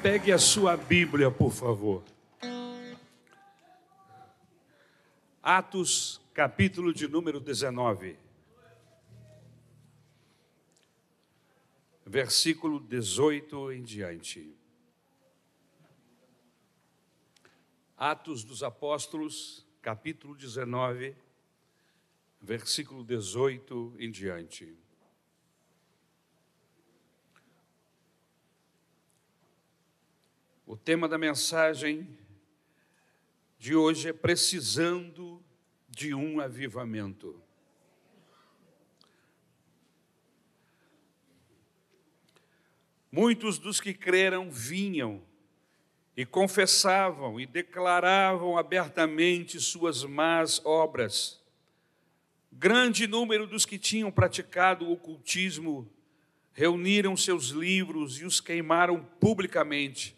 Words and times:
Pegue 0.00 0.30
a 0.30 0.38
sua 0.38 0.76
Bíblia, 0.76 1.28
por 1.28 1.50
favor. 1.50 2.04
Atos, 5.42 6.20
capítulo 6.32 6.92
de 6.92 7.08
número 7.08 7.40
19. 7.40 8.16
Versículo 12.06 12.78
18 12.78 13.72
em 13.72 13.82
diante. 13.82 14.54
Atos 17.96 18.44
dos 18.44 18.62
Apóstolos, 18.62 19.66
capítulo 19.82 20.36
19, 20.36 21.16
versículo 22.40 23.02
18 23.02 23.96
em 23.98 24.12
diante. 24.12 24.78
O 30.70 30.76
tema 30.76 31.08
da 31.08 31.16
mensagem 31.16 32.06
de 33.58 33.74
hoje 33.74 34.10
é 34.10 34.12
precisando 34.12 35.42
de 35.88 36.12
um 36.12 36.40
avivamento. 36.40 37.42
Muitos 43.10 43.58
dos 43.58 43.80
que 43.80 43.94
creram 43.94 44.50
vinham 44.50 45.22
e 46.14 46.26
confessavam 46.26 47.40
e 47.40 47.46
declaravam 47.46 48.58
abertamente 48.58 49.58
suas 49.58 50.04
más 50.04 50.60
obras. 50.66 51.42
Grande 52.52 53.06
número 53.06 53.46
dos 53.46 53.64
que 53.64 53.78
tinham 53.78 54.10
praticado 54.10 54.84
o 54.84 54.92
ocultismo 54.92 55.90
reuniram 56.52 57.16
seus 57.16 57.46
livros 57.46 58.20
e 58.20 58.26
os 58.26 58.38
queimaram 58.38 59.02
publicamente 59.18 60.17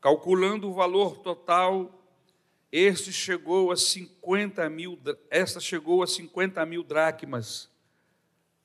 Calculando 0.00 0.68
o 0.68 0.72
valor 0.72 1.18
total, 1.18 2.00
este 2.72 3.12
chegou 3.12 3.70
a 3.70 3.76
50 3.76 4.68
mil, 4.70 4.98
esta 5.28 5.60
chegou 5.60 6.02
a 6.02 6.06
50 6.06 6.64
mil 6.64 6.82
dracmas. 6.82 7.68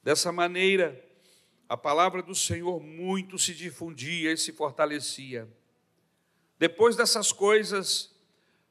Dessa 0.01 0.31
maneira, 0.31 1.03
a 1.67 1.75
palavra 1.75 2.21
do 2.21 2.33
Senhor 2.33 2.79
muito 2.79 3.37
se 3.37 3.53
difundia 3.53 4.31
e 4.31 4.37
se 4.37 4.53
fortalecia. 4.53 5.47
Depois 6.57 6.95
dessas 6.95 7.33
coisas, 7.33 8.15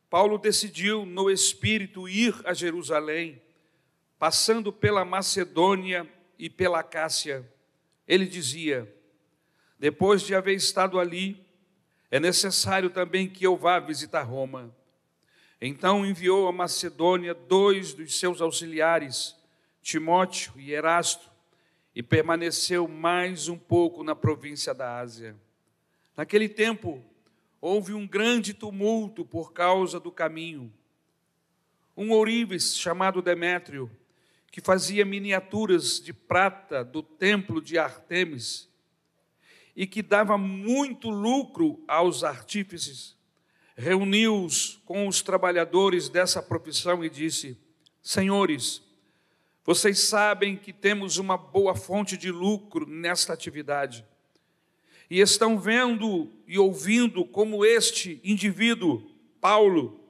Paulo 0.09 0.39
decidiu 0.39 1.05
no 1.05 1.31
espírito 1.31 2.09
ir 2.09 2.35
a 2.47 2.55
Jerusalém, 2.55 3.43
passando 4.19 4.73
pela 4.73 5.05
Macedônia 5.05 6.09
e 6.39 6.49
pela 6.49 6.83
Cássia. 6.83 7.47
Ele 8.09 8.25
dizia: 8.25 8.91
Depois 9.79 10.23
de 10.23 10.35
haver 10.35 10.55
estado 10.55 10.99
ali, 10.99 11.44
é 12.15 12.21
necessário 12.21 12.91
também 12.91 13.29
que 13.29 13.45
eu 13.45 13.57
vá 13.57 13.81
visitar 13.81 14.23
Roma. 14.23 14.73
Então 15.61 16.07
enviou 16.07 16.47
a 16.47 16.53
Macedônia 16.53 17.35
dois 17.35 17.93
dos 17.93 18.17
seus 18.21 18.41
auxiliares, 18.41 19.35
Timóteo 19.83 20.53
e 20.57 20.73
Erasto, 20.73 21.29
e 21.93 22.05
permaneceu 22.05 22.87
mais 22.87 23.49
um 23.49 23.59
pouco 23.59 24.05
na 24.05 24.15
província 24.15 24.73
da 24.73 24.97
Ásia. 24.97 25.35
Naquele 26.17 26.49
tempo, 26.49 27.05
houve 27.61 27.93
um 27.93 28.07
grande 28.07 28.55
tumulto 28.55 29.25
por 29.25 29.53
causa 29.53 29.99
do 29.99 30.13
caminho. 30.13 30.73
Um 31.97 32.13
ourives 32.13 32.77
chamado 32.77 33.21
Demétrio, 33.21 33.91
que 34.53 34.61
fazia 34.61 35.05
miniaturas 35.05 36.01
de 36.01 36.13
prata 36.13 36.85
do 36.85 37.03
templo 37.03 37.61
de 37.61 37.77
Artemis, 37.77 38.73
e 39.77 39.87
que 39.87 40.03
dava 40.03 40.39
muito 40.39 41.11
lucro 41.11 41.83
aos 41.89 42.23
artífices, 42.23 43.17
reuniu-os 43.77 44.81
com 44.85 45.09
os 45.09 45.21
trabalhadores 45.21 46.09
dessa 46.09 46.43
profissão 46.43 47.05
e 47.05 47.11
disse: 47.11 47.59
Senhores, 48.01 48.83
vocês 49.65 49.99
sabem 50.01 50.57
que 50.57 50.73
temos 50.73 51.17
uma 51.19 51.37
boa 51.37 51.75
fonte 51.75 52.17
de 52.17 52.31
lucro 52.31 52.87
nesta 52.87 53.33
atividade. 53.33 54.05
E 55.11 55.21
estão 55.21 55.59
vendo 55.59 56.31
e 56.47 56.59
ouvindo 56.59 57.25
como 57.25 57.65
este 57.65 58.21
indivíduo, 58.25 59.11
Paulo, 59.41 60.01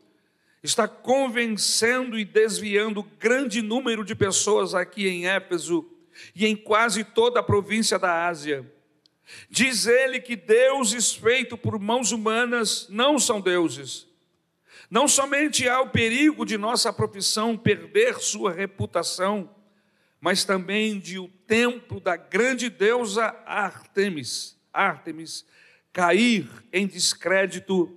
está 0.63 0.87
convencendo 0.87 2.19
e 2.19 2.25
desviando 2.25 3.03
grande 3.19 3.61
número 3.61 4.05
de 4.05 4.15
pessoas 4.15 4.75
aqui 4.75 5.09
em 5.09 5.27
Éfeso 5.27 5.89
e 6.35 6.47
em 6.47 6.55
quase 6.55 7.03
toda 7.03 7.41
a 7.41 7.43
província 7.43 7.99
da 7.99 8.27
Ásia 8.27 8.74
Diz 9.49 9.87
ele 9.87 10.21
que 10.21 10.37
deuses 10.37 11.13
feitos 11.13 11.59
por 11.59 11.79
mãos 11.79 12.13
humanas 12.13 12.87
não 12.89 13.19
são 13.19 13.41
deuses. 13.41 14.07
Não 14.91 15.09
somente 15.09 15.69
há 15.69 15.81
o 15.81 15.91
perigo 15.91 16.45
de 16.45 16.59
nossa 16.59 16.93
profissão 16.93 17.57
perder 17.57 18.21
sua 18.21 18.53
reputação, 18.53 19.49
mas 20.21 20.45
também 20.45 20.99
de 20.99 21.19
o 21.19 21.29
templo 21.47 22.01
da 22.01 22.17
grande 22.17 22.69
deusa 22.69 23.35
Artemis, 23.47 24.59
Artemis 24.73 25.45
cair 25.93 26.49
em 26.73 26.87
descrédito 26.87 27.97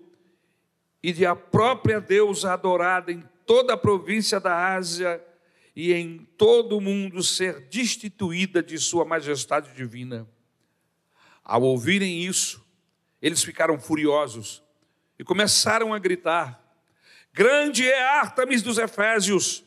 e 1.01 1.11
de 1.11 1.25
a 1.25 1.35
própria 1.35 1.99
deusa 1.99 2.53
adorada 2.53 3.11
em 3.11 3.23
toda 3.45 3.73
a 3.73 3.77
província 3.77 4.39
da 4.39 4.75
Ásia 4.75 5.23
e 5.75 5.93
em 5.93 6.27
todo 6.37 6.77
o 6.77 6.81
mundo 6.81 7.23
ser 7.23 7.61
destituída 7.69 8.61
de 8.61 8.77
sua 8.77 9.05
majestade 9.05 9.73
divina. 9.73 10.27
Ao 11.49 11.61
ouvirem 11.61 12.25
isso, 12.25 12.61
eles 13.21 13.41
ficaram 13.41 13.79
furiosos 13.79 14.61
e 15.17 15.23
começaram 15.23 15.93
a 15.93 15.97
gritar: 15.97 16.61
Grande 17.31 17.87
é 17.87 18.03
Artemis 18.03 18.61
dos 18.61 18.77
Efésios! 18.77 19.63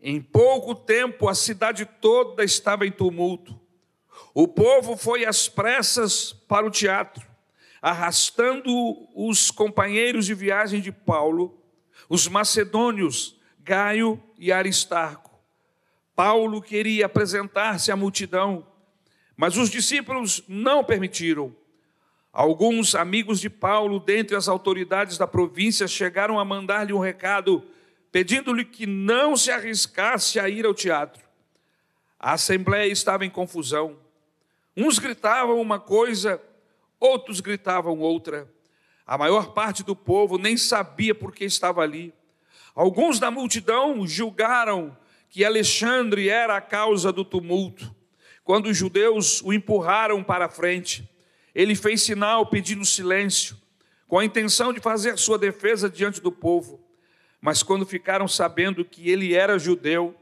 Em 0.00 0.22
pouco 0.22 0.74
tempo 0.74 1.28
a 1.28 1.34
cidade 1.34 1.84
toda 1.84 2.42
estava 2.42 2.86
em 2.86 2.90
tumulto. 2.90 3.60
O 4.32 4.48
povo 4.48 4.96
foi 4.96 5.26
às 5.26 5.50
pressas 5.50 6.32
para 6.32 6.64
o 6.64 6.70
teatro, 6.70 7.26
arrastando 7.82 8.72
os 9.14 9.50
companheiros 9.50 10.24
de 10.24 10.32
viagem 10.32 10.80
de 10.80 10.92
Paulo, 10.92 11.62
os 12.08 12.26
macedônios, 12.26 13.38
Gaio 13.60 14.18
e 14.38 14.50
Aristarco. 14.50 15.38
Paulo 16.14 16.62
queria 16.62 17.04
apresentar-se 17.04 17.92
à 17.92 17.96
multidão 17.96 18.66
mas 19.36 19.56
os 19.56 19.70
discípulos 19.70 20.42
não 20.48 20.82
permitiram. 20.82 21.54
Alguns 22.32 22.94
amigos 22.94 23.40
de 23.40 23.48
Paulo, 23.48 23.98
dentre 23.98 24.36
as 24.36 24.48
autoridades 24.48 25.18
da 25.18 25.26
província, 25.26 25.88
chegaram 25.88 26.38
a 26.38 26.44
mandar-lhe 26.44 26.92
um 26.92 26.98
recado, 26.98 27.64
pedindo-lhe 28.12 28.64
que 28.64 28.86
não 28.86 29.36
se 29.36 29.50
arriscasse 29.50 30.38
a 30.38 30.48
ir 30.48 30.64
ao 30.66 30.74
teatro. 30.74 31.24
A 32.18 32.32
assembleia 32.32 32.90
estava 32.90 33.24
em 33.24 33.30
confusão. 33.30 33.96
Uns 34.76 34.98
gritavam 34.98 35.60
uma 35.60 35.80
coisa, 35.80 36.40
outros 37.00 37.40
gritavam 37.40 37.98
outra. 37.98 38.50
A 39.06 39.16
maior 39.16 39.54
parte 39.54 39.82
do 39.82 39.96
povo 39.96 40.36
nem 40.36 40.56
sabia 40.56 41.14
por 41.14 41.34
que 41.34 41.44
estava 41.44 41.80
ali. 41.80 42.12
Alguns 42.74 43.18
da 43.18 43.30
multidão 43.30 44.06
julgaram 44.06 44.94
que 45.30 45.42
Alexandre 45.42 46.28
era 46.28 46.56
a 46.56 46.60
causa 46.60 47.10
do 47.10 47.24
tumulto. 47.24 47.95
Quando 48.46 48.66
os 48.66 48.76
judeus 48.76 49.42
o 49.42 49.52
empurraram 49.52 50.22
para 50.22 50.44
a 50.44 50.48
frente, 50.48 51.10
ele 51.52 51.74
fez 51.74 52.02
sinal 52.02 52.46
pedindo 52.46 52.84
silêncio, 52.84 53.56
com 54.06 54.20
a 54.20 54.24
intenção 54.24 54.72
de 54.72 54.78
fazer 54.78 55.18
sua 55.18 55.36
defesa 55.36 55.90
diante 55.90 56.20
do 56.20 56.30
povo. 56.30 56.80
Mas 57.40 57.64
quando 57.64 57.84
ficaram 57.84 58.28
sabendo 58.28 58.84
que 58.84 59.10
ele 59.10 59.34
era 59.34 59.58
judeu, 59.58 60.14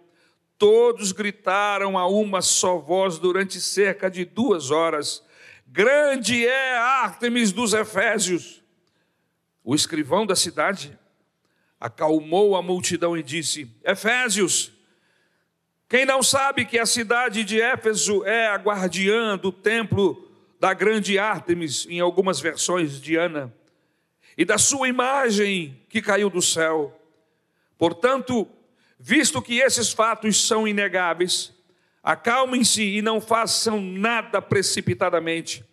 todos 0.57 1.13
gritaram 1.13 1.99
a 1.99 2.09
uma 2.09 2.41
só 2.41 2.79
voz 2.79 3.19
durante 3.19 3.61
cerca 3.61 4.11
de 4.11 4.25
duas 4.25 4.71
horas: 4.71 5.23
Grande 5.67 6.47
é 6.47 6.79
Ártemis 6.79 7.53
dos 7.53 7.75
Efésios! 7.75 8.63
O 9.63 9.75
escrivão 9.75 10.25
da 10.25 10.34
cidade 10.34 10.98
acalmou 11.78 12.57
a 12.57 12.63
multidão 12.63 13.19
e 13.19 13.22
disse: 13.22 13.71
Efésios, 13.84 14.72
quem 15.95 16.05
não 16.05 16.25
sabe 16.25 16.65
que 16.65 16.77
a 16.77 16.87
cidade 16.87 17.45
de 17.45 17.61
Éfeso 17.61 18.25
é 18.25 18.49
a 18.49 18.57
guardiã 18.57 19.39
do 19.39 19.53
templo 19.53 20.29
da 20.59 20.75
grande 20.75 21.21
Ártemis, 21.21 21.87
em 21.89 22.01
algumas 22.01 22.41
versões, 22.41 23.01
Diana, 23.01 23.55
e 24.37 24.45
da 24.45 24.59
sua 24.59 24.89
imagem 24.89 25.81
que 25.89 26.03
caiu 26.03 26.29
do 26.29 26.43
céu. 26.43 27.01
Portanto, 27.79 28.49
visto 28.99 29.41
que 29.41 29.61
esses 29.61 29.93
fatos 29.93 30.45
são 30.45 30.67
inegáveis, 30.67 31.53
acalmem-se 32.03 32.83
e 32.83 33.01
não 33.01 33.21
façam 33.21 33.81
nada 33.81 34.43
precipitadamente. 34.43 35.65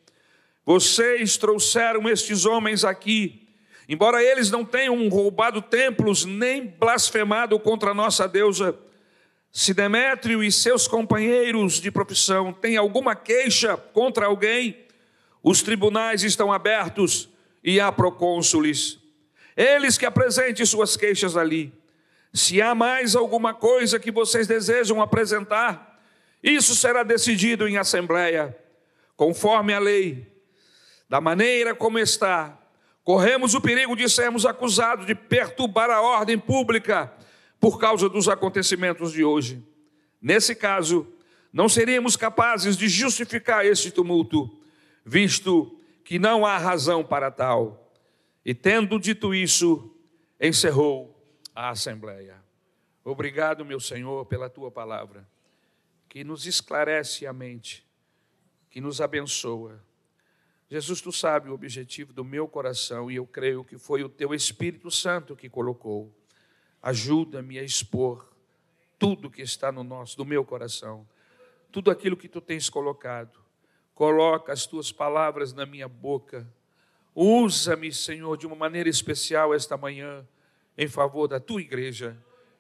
Vocês 0.63 1.35
trouxeram 1.35 2.07
estes 2.07 2.45
homens 2.45 2.85
aqui, 2.85 3.49
embora 3.89 4.23
eles 4.23 4.51
não 4.51 4.63
tenham 4.63 5.09
roubado 5.09 5.63
templos 5.63 6.25
nem 6.25 6.67
blasfemado 6.67 7.59
contra 7.59 7.89
a 7.89 7.95
nossa 7.95 8.27
deusa 8.27 8.77
se 9.51 9.73
Demétrio 9.73 10.41
e 10.41 10.51
seus 10.51 10.87
companheiros 10.87 11.81
de 11.81 11.91
profissão 11.91 12.53
têm 12.53 12.77
alguma 12.77 13.15
queixa 13.15 13.75
contra 13.75 14.25
alguém, 14.25 14.77
Os 15.43 15.63
tribunais 15.63 16.23
estão 16.23 16.53
abertos 16.53 17.27
e 17.63 17.79
há 17.79 17.91
procônsules. 17.91 18.99
Eles 19.57 19.97
que 19.97 20.05
apresentem 20.05 20.63
suas 20.65 20.95
queixas 20.95 21.35
ali. 21.35 21.73
Se 22.31 22.61
há 22.61 22.75
mais 22.75 23.15
alguma 23.15 23.51
coisa 23.51 23.99
que 23.99 24.11
vocês 24.11 24.45
desejam 24.47 25.01
apresentar, 25.01 25.99
isso 26.43 26.75
será 26.75 27.01
decidido 27.01 27.67
em 27.67 27.77
assembleia, 27.77 28.55
conforme 29.17 29.73
a 29.73 29.79
lei. 29.79 30.27
Da 31.09 31.19
maneira 31.19 31.73
como 31.73 31.97
está, 31.97 32.57
corremos 33.03 33.55
o 33.55 33.61
perigo 33.61 33.95
de 33.95 34.07
sermos 34.07 34.45
acusados 34.45 35.07
de 35.07 35.15
perturbar 35.15 35.89
a 35.89 36.01
ordem 36.01 36.37
pública 36.37 37.11
por 37.61 37.79
causa 37.79 38.09
dos 38.09 38.27
acontecimentos 38.27 39.11
de 39.13 39.23
hoje. 39.23 39.63
Nesse 40.19 40.55
caso, 40.55 41.07
não 41.53 41.69
seríamos 41.69 42.17
capazes 42.17 42.75
de 42.75 42.89
justificar 42.89 43.63
este 43.63 43.91
tumulto, 43.91 44.49
visto 45.05 45.79
que 46.03 46.17
não 46.17 46.43
há 46.43 46.57
razão 46.57 47.03
para 47.03 47.29
tal. 47.29 47.93
E 48.43 48.55
tendo 48.55 48.99
dito 48.99 49.35
isso, 49.35 49.95
encerrou 50.39 51.15
a 51.53 51.69
assembleia. 51.69 52.43
Obrigado, 53.03 53.63
meu 53.63 53.79
Senhor, 53.79 54.25
pela 54.25 54.49
tua 54.49 54.71
palavra, 54.71 55.29
que 56.09 56.23
nos 56.23 56.47
esclarece 56.47 57.27
a 57.27 57.33
mente, 57.33 57.85
que 58.71 58.81
nos 58.81 58.99
abençoa. 58.99 59.79
Jesus, 60.67 60.99
tu 60.99 61.11
sabe 61.11 61.49
o 61.49 61.53
objetivo 61.53 62.11
do 62.11 62.25
meu 62.25 62.47
coração 62.47 63.11
e 63.11 63.17
eu 63.17 63.27
creio 63.27 63.63
que 63.63 63.77
foi 63.77 64.03
o 64.03 64.09
teu 64.09 64.33
Espírito 64.33 64.89
Santo 64.89 65.35
que 65.35 65.47
colocou. 65.47 66.11
Ajuda-me 66.81 67.59
a 67.59 67.63
expor 67.63 68.31
tudo 68.97 69.29
que 69.31 69.41
está 69.41 69.71
no 69.71 69.83
nosso, 69.83 70.15
do 70.15 70.25
meu 70.25 70.45
coração, 70.45 71.07
tudo 71.71 71.89
aquilo 71.89 72.17
que 72.17 72.27
tu 72.27 72.39
tens 72.39 72.69
colocado. 72.69 73.39
Coloca 73.93 74.53
as 74.53 74.65
tuas 74.65 74.91
palavras 74.91 75.53
na 75.53 75.65
minha 75.65 75.87
boca. 75.87 76.47
Usa-me, 77.13 77.91
Senhor, 77.91 78.37
de 78.37 78.47
uma 78.47 78.55
maneira 78.55 78.89
especial 78.89 79.53
esta 79.53 79.75
manhã 79.77 80.27
em 80.77 80.87
favor 80.87 81.27
da 81.27 81.39
tua 81.39 81.61
igreja 81.61 82.17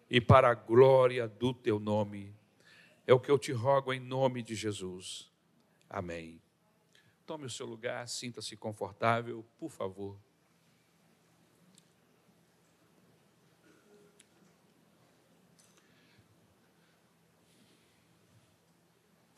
e 0.09 0.19
para 0.19 0.49
a 0.49 0.53
glória 0.53 1.27
do 1.27 1.53
teu 1.53 1.79
nome. 1.79 2.35
É 3.07 3.13
o 3.13 3.19
que 3.19 3.31
eu 3.31 3.39
te 3.39 3.51
rogo 3.51 3.93
em 3.93 3.99
nome 3.99 4.43
de 4.43 4.55
Jesus. 4.55 5.31
Amém. 5.89 6.41
Tome 7.25 7.45
o 7.45 7.49
seu 7.49 7.65
lugar, 7.65 8.07
sinta-se 8.07 8.57
confortável, 8.57 9.45
por 9.57 9.69
favor. 9.69 10.17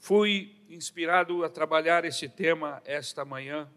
Fui 0.06 0.62
inspirado 0.68 1.46
a 1.46 1.50
trabalhar 1.50 2.04
esse 2.04 2.28
tema 2.28 2.82
esta 2.84 3.24
manhã, 3.24 3.72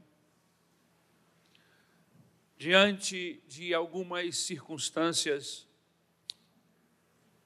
diante 2.59 3.41
de 3.47 3.73
algumas 3.73 4.37
circunstâncias 4.39 5.69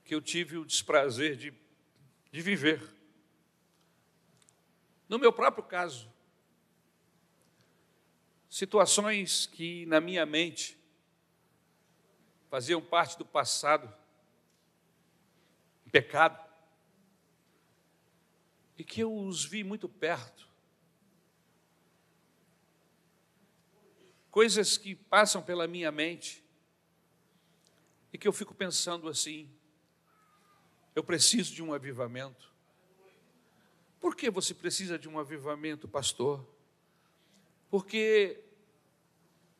que 0.03 0.15
eu 0.15 0.23
tive 0.23 0.57
o 0.57 0.65
desprazer 0.65 1.37
de, 1.37 1.53
de 2.33 2.41
viver. 2.41 2.83
No 5.11 5.19
meu 5.19 5.31
próprio 5.31 5.63
caso, 5.63 6.11
situações 8.49 9.45
que 9.45 9.85
na 9.85 10.01
minha 10.01 10.25
mente 10.25 10.83
faziam 12.49 12.81
parte 12.81 13.19
do 13.19 13.27
passado, 13.27 13.95
pecado, 15.93 16.50
e 18.81 18.83
que 18.83 19.03
eu 19.03 19.15
os 19.15 19.45
vi 19.45 19.63
muito 19.63 19.87
perto. 19.87 20.49
Coisas 24.31 24.79
que 24.79 24.95
passam 24.95 25.43
pela 25.43 25.69
minha 25.69 25.93
mente 25.93 26.43
e 28.11 28.17
que 28.17 28.27
eu 28.27 28.33
fico 28.33 28.55
pensando 28.55 29.07
assim: 29.07 29.51
eu 30.95 31.05
preciso 31.05 31.53
de 31.53 31.63
um 31.63 31.75
avivamento. 31.75 32.51
Por 34.01 34.17
que 34.17 34.31
você 34.31 34.55
precisa 34.55 34.99
de 34.99 35.11
um 35.11 35.19
avivamento, 35.19 35.87
pastor? 35.87 36.43
Porque 37.69 38.43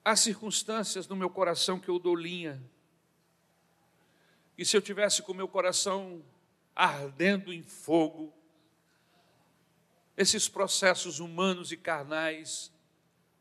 há 0.03 0.17
circunstâncias 0.17 1.07
no 1.07 1.15
meu 1.15 1.29
coração 1.29 1.79
que 1.79 1.91
eu 1.91 1.99
dou 1.99 2.17
linha. 2.17 2.59
E 4.57 4.65
se 4.65 4.75
eu 4.75 4.81
tivesse 4.81 5.21
com 5.21 5.33
o 5.33 5.37
meu 5.37 5.47
coração 5.47 6.25
ardendo 6.75 7.53
em 7.53 7.63
fogo, 7.63 8.40
esses 10.21 10.51
processos 10.51 11.19
humanos 11.19 11.73
e 11.73 11.79
carnais 11.79 12.71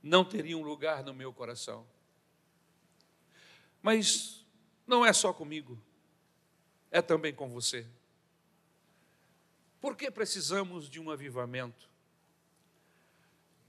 não 0.01 0.23
teriam 0.23 0.61
lugar 0.61 1.03
no 1.03 1.13
meu 1.13 1.33
coração. 1.33 1.85
Mas 3.81 4.45
não 4.87 5.05
é 5.05 5.11
só 5.11 5.33
comigo, 5.33 5.77
é 6.89 7.01
também 7.01 7.33
com 7.35 7.49
você. 7.49 7.85
Por 9.81 9.97
que 9.97 10.09
precisamos 10.09 10.89
de 10.89 11.01
um 11.01 11.11
avivamento? 11.11 11.89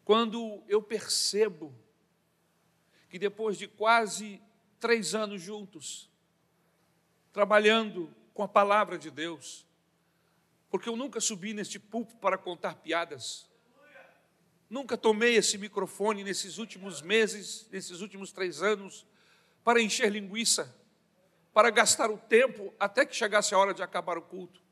Quando 0.04 0.62
eu 0.68 0.80
percebo 0.80 1.74
que 3.08 3.18
depois 3.18 3.58
de 3.58 3.66
quase 3.66 4.40
três 4.78 5.16
anos 5.16 5.42
juntos, 5.42 6.08
trabalhando 7.32 8.14
com 8.32 8.44
a 8.44 8.48
palavra 8.48 8.96
de 8.96 9.10
Deus, 9.10 9.66
porque 10.70 10.88
eu 10.88 10.96
nunca 10.96 11.20
subi 11.20 11.52
neste 11.52 11.78
púlpito 11.78 12.18
para 12.18 12.38
contar 12.38 12.76
piadas. 12.76 13.50
Nunca 14.68 14.96
tomei 14.96 15.34
esse 15.34 15.58
microfone 15.58 16.22
nesses 16.22 16.56
últimos 16.56 17.02
meses, 17.02 17.68
nesses 17.72 18.00
últimos 18.00 18.30
três 18.30 18.62
anos, 18.62 19.04
para 19.64 19.82
encher 19.82 20.12
linguiça, 20.12 20.72
para 21.52 21.70
gastar 21.70 22.08
o 22.08 22.16
tempo 22.16 22.72
até 22.78 23.04
que 23.04 23.16
chegasse 23.16 23.52
a 23.52 23.58
hora 23.58 23.74
de 23.74 23.82
acabar 23.82 24.16
o 24.16 24.22
culto. 24.22 24.62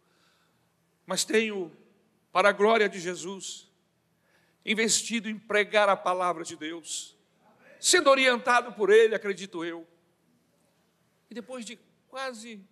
Mas 1.04 1.24
tenho, 1.24 1.76
para 2.30 2.50
a 2.50 2.52
glória 2.52 2.88
de 2.88 3.00
Jesus, 3.00 3.68
investido 4.64 5.28
em 5.28 5.36
pregar 5.36 5.88
a 5.88 5.96
palavra 5.96 6.44
de 6.44 6.54
Deus, 6.54 7.16
sendo 7.80 8.08
orientado 8.08 8.72
por 8.72 8.90
Ele, 8.90 9.16
acredito 9.16 9.64
eu. 9.64 9.84
E 11.28 11.34
depois 11.34 11.64
de 11.64 11.76
quase 12.08 12.64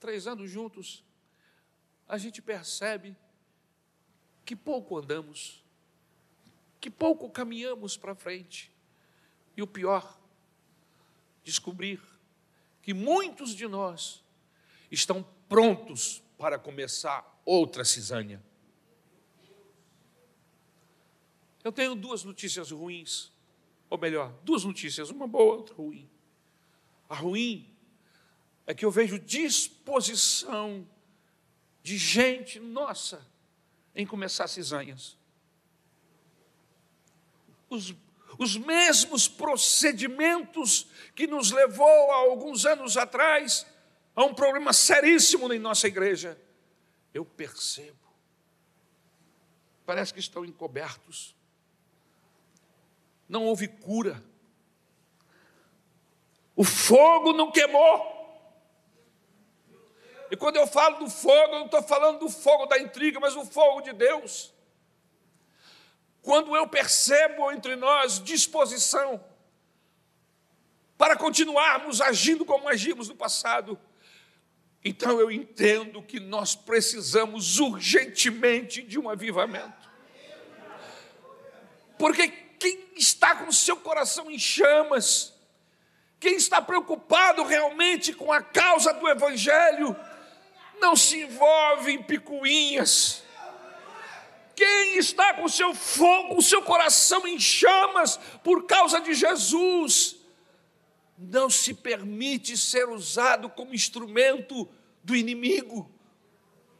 três 0.00 0.26
anos 0.26 0.50
juntos, 0.50 1.04
a 2.10 2.18
gente 2.18 2.42
percebe 2.42 3.16
que 4.44 4.56
pouco 4.56 4.98
andamos, 4.98 5.64
que 6.80 6.90
pouco 6.90 7.30
caminhamos 7.30 7.96
para 7.96 8.16
frente. 8.16 8.68
E 9.56 9.62
o 9.62 9.66
pior, 9.66 10.20
descobrir 11.44 12.02
que 12.82 12.92
muitos 12.92 13.54
de 13.54 13.68
nós 13.68 14.24
estão 14.90 15.24
prontos 15.48 16.20
para 16.36 16.58
começar 16.58 17.40
outra 17.44 17.84
cisânia. 17.84 18.42
Eu 21.62 21.70
tenho 21.70 21.94
duas 21.94 22.24
notícias 22.24 22.72
ruins, 22.72 23.30
ou 23.88 23.96
melhor, 23.96 24.32
duas 24.42 24.64
notícias, 24.64 25.10
uma 25.10 25.28
boa, 25.28 25.58
outra 25.58 25.76
ruim. 25.76 26.10
A 27.08 27.14
ruim 27.14 27.72
é 28.66 28.74
que 28.74 28.84
eu 28.84 28.90
vejo 28.90 29.16
disposição 29.16 30.84
de 31.82 31.96
gente 31.96 32.58
nossa 32.58 33.26
em 33.94 34.06
começar 34.06 34.48
cisanhas. 34.48 35.18
Os, 37.68 37.94
os 38.38 38.56
mesmos 38.56 39.28
procedimentos 39.28 40.86
que 41.14 41.26
nos 41.26 41.50
levou 41.50 42.10
há 42.12 42.16
alguns 42.16 42.66
anos 42.66 42.96
atrás 42.96 43.66
a 44.14 44.24
um 44.24 44.34
problema 44.34 44.72
seríssimo 44.72 45.52
em 45.52 45.58
nossa 45.58 45.86
igreja. 45.86 46.38
Eu 47.12 47.24
percebo. 47.24 47.98
Parece 49.86 50.12
que 50.12 50.20
estão 50.20 50.44
encobertos. 50.44 51.34
Não 53.28 53.46
houve 53.46 53.68
cura. 53.68 54.22
O 56.54 56.64
fogo 56.64 57.32
não 57.32 57.50
queimou. 57.50 58.09
E 60.30 60.36
quando 60.36 60.56
eu 60.56 60.66
falo 60.66 60.98
do 60.98 61.10
fogo, 61.10 61.54
eu 61.54 61.58
não 61.58 61.66
estou 61.66 61.82
falando 61.82 62.20
do 62.20 62.28
fogo 62.28 62.66
da 62.66 62.78
intriga, 62.78 63.18
mas 63.18 63.34
do 63.34 63.44
fogo 63.44 63.80
de 63.80 63.92
Deus. 63.92 64.54
Quando 66.22 66.54
eu 66.54 66.68
percebo 66.68 67.50
entre 67.50 67.74
nós 67.74 68.22
disposição 68.22 69.22
para 70.96 71.16
continuarmos 71.16 72.00
agindo 72.00 72.44
como 72.44 72.68
agimos 72.68 73.08
no 73.08 73.16
passado, 73.16 73.78
então 74.84 75.18
eu 75.18 75.30
entendo 75.30 76.02
que 76.02 76.20
nós 76.20 76.54
precisamos 76.54 77.58
urgentemente 77.58 78.82
de 78.82 78.98
um 78.98 79.08
avivamento. 79.08 79.90
Porque 81.98 82.28
quem 82.28 82.90
está 82.96 83.34
com 83.34 83.50
seu 83.50 83.76
coração 83.76 84.30
em 84.30 84.38
chamas, 84.38 85.34
quem 86.20 86.36
está 86.36 86.62
preocupado 86.62 87.42
realmente 87.44 88.12
com 88.12 88.30
a 88.30 88.42
causa 88.42 88.92
do 88.92 89.08
Evangelho, 89.08 89.96
não 90.80 90.96
se 90.96 91.22
envolve 91.22 91.92
em 91.92 92.02
picuinhas. 92.02 93.22
Quem 94.56 94.98
está 94.98 95.34
com 95.34 95.48
seu 95.48 95.74
fogo, 95.74 96.36
o 96.36 96.42
seu 96.42 96.60
coração 96.62 97.26
em 97.26 97.38
chamas 97.38 98.18
por 98.42 98.66
causa 98.66 99.00
de 99.00 99.14
Jesus, 99.14 100.16
não 101.16 101.48
se 101.48 101.72
permite 101.74 102.56
ser 102.56 102.88
usado 102.88 103.48
como 103.48 103.74
instrumento 103.74 104.68
do 105.02 105.14
inimigo 105.14 105.90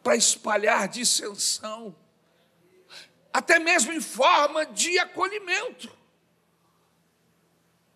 para 0.02 0.16
espalhar 0.16 0.88
dissensão, 0.88 1.95
até 3.33 3.59
mesmo 3.59 3.92
em 3.92 4.00
forma 4.00 4.66
de 4.66 4.99
acolhimento. 4.99 5.90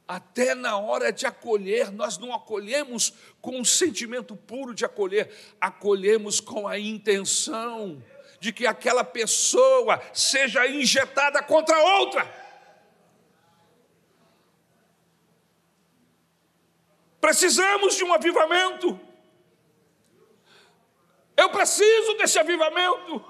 Até 0.07 0.55
na 0.55 0.77
hora 0.77 1.11
de 1.11 1.25
acolher, 1.25 1.91
nós 1.91 2.19
não 2.19 2.35
acolhemos 2.35 3.15
com 3.45 3.59
um 3.59 3.65
sentimento 3.65 4.35
puro 4.35 4.75
de 4.75 4.87
acolher, 4.87 5.31
acolhemos 5.61 6.41
com 6.41 6.67
a 6.67 6.79
intenção 6.79 8.03
de 8.41 8.55
que 8.55 8.67
aquela 8.67 9.05
pessoa 9.05 10.01
seja 10.15 10.67
injetada 10.67 11.43
contra 11.43 11.79
outra. 11.79 12.25
Precisamos 17.21 17.97
de 17.97 18.05
um 18.05 18.15
avivamento. 18.15 18.99
Eu 21.37 21.51
preciso 21.51 22.15
desse 22.15 22.39
avivamento. 22.39 23.23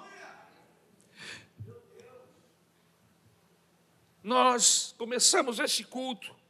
Nós 4.22 4.94
começamos 4.96 5.58
esse 5.58 5.82
culto. 5.82 6.43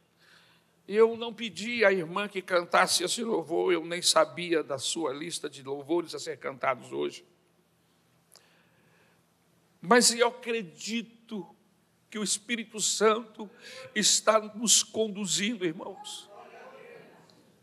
Eu 0.87 1.17
não 1.17 1.33
pedi 1.33 1.83
à 1.83 1.91
irmã 1.91 2.27
que 2.27 2.41
cantasse 2.41 3.03
esse 3.03 3.23
louvor, 3.23 3.73
eu 3.73 3.83
nem 3.83 4.01
sabia 4.01 4.63
da 4.63 4.77
sua 4.77 5.11
lista 5.13 5.49
de 5.49 5.63
louvores 5.63 6.13
a 6.13 6.19
ser 6.19 6.37
cantados 6.37 6.91
hoje. 6.91 7.25
Mas 9.81 10.13
eu 10.13 10.27
acredito 10.27 11.47
que 12.09 12.19
o 12.19 12.23
Espírito 12.23 12.79
Santo 12.79 13.49
está 13.95 14.39
nos 14.39 14.83
conduzindo, 14.83 15.65
irmãos. 15.65 16.29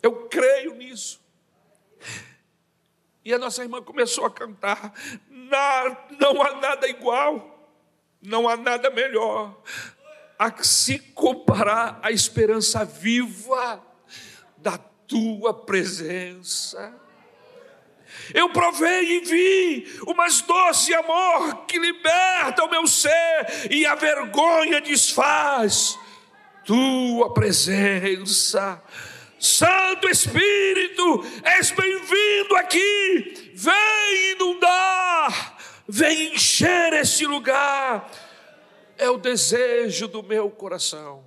Eu 0.03 0.29
creio 0.29 0.75
nisso. 0.75 1.21
E 3.25 3.33
a 3.33 3.39
nossa 3.39 3.63
irmã 3.63 3.81
começou 3.81 4.27
a 4.27 4.31
cantar: 4.31 4.93
não 6.19 6.43
há 6.43 6.61
nada 6.61 6.89
igual, 6.89 7.71
não 8.21 8.49
há 8.49 8.57
nada 8.57 8.91
melhor 8.91 9.63
a 10.39 10.53
se 10.63 10.99
comparar 10.99 12.01
à 12.03 12.11
esperança 12.11 12.85
viva 12.85 13.83
da 14.57 14.79
tua 15.07 15.53
presença. 15.53 17.03
Eu 18.35 18.51
provei 18.51 19.17
e 19.17 19.21
vi 19.21 20.01
o 20.07 20.15
mais 20.15 20.41
doce 20.43 20.95
amor 20.95 21.65
que 21.67 21.79
liberta 21.79 22.65
o 22.65 22.71
meu 22.71 22.87
ser 22.87 23.71
e 23.71 23.85
a 23.87 23.95
vergonha 23.95 24.81
desfaz. 24.81 25.99
Tua 26.65 27.33
presença. 27.33 28.83
Santo 29.39 30.09
Espírito, 30.09 31.27
és 31.43 31.73
bem-vindo 31.73 32.55
aqui. 32.57 33.53
Vem 33.55 34.33
inundar, 34.37 35.57
vem 35.89 36.35
encher 36.35 36.93
esse 36.93 37.27
lugar. 37.27 38.09
É 39.03 39.11
o 39.11 39.19
desejo 39.19 40.07
do 40.07 40.23
meu 40.23 40.49
coração. 40.49 41.25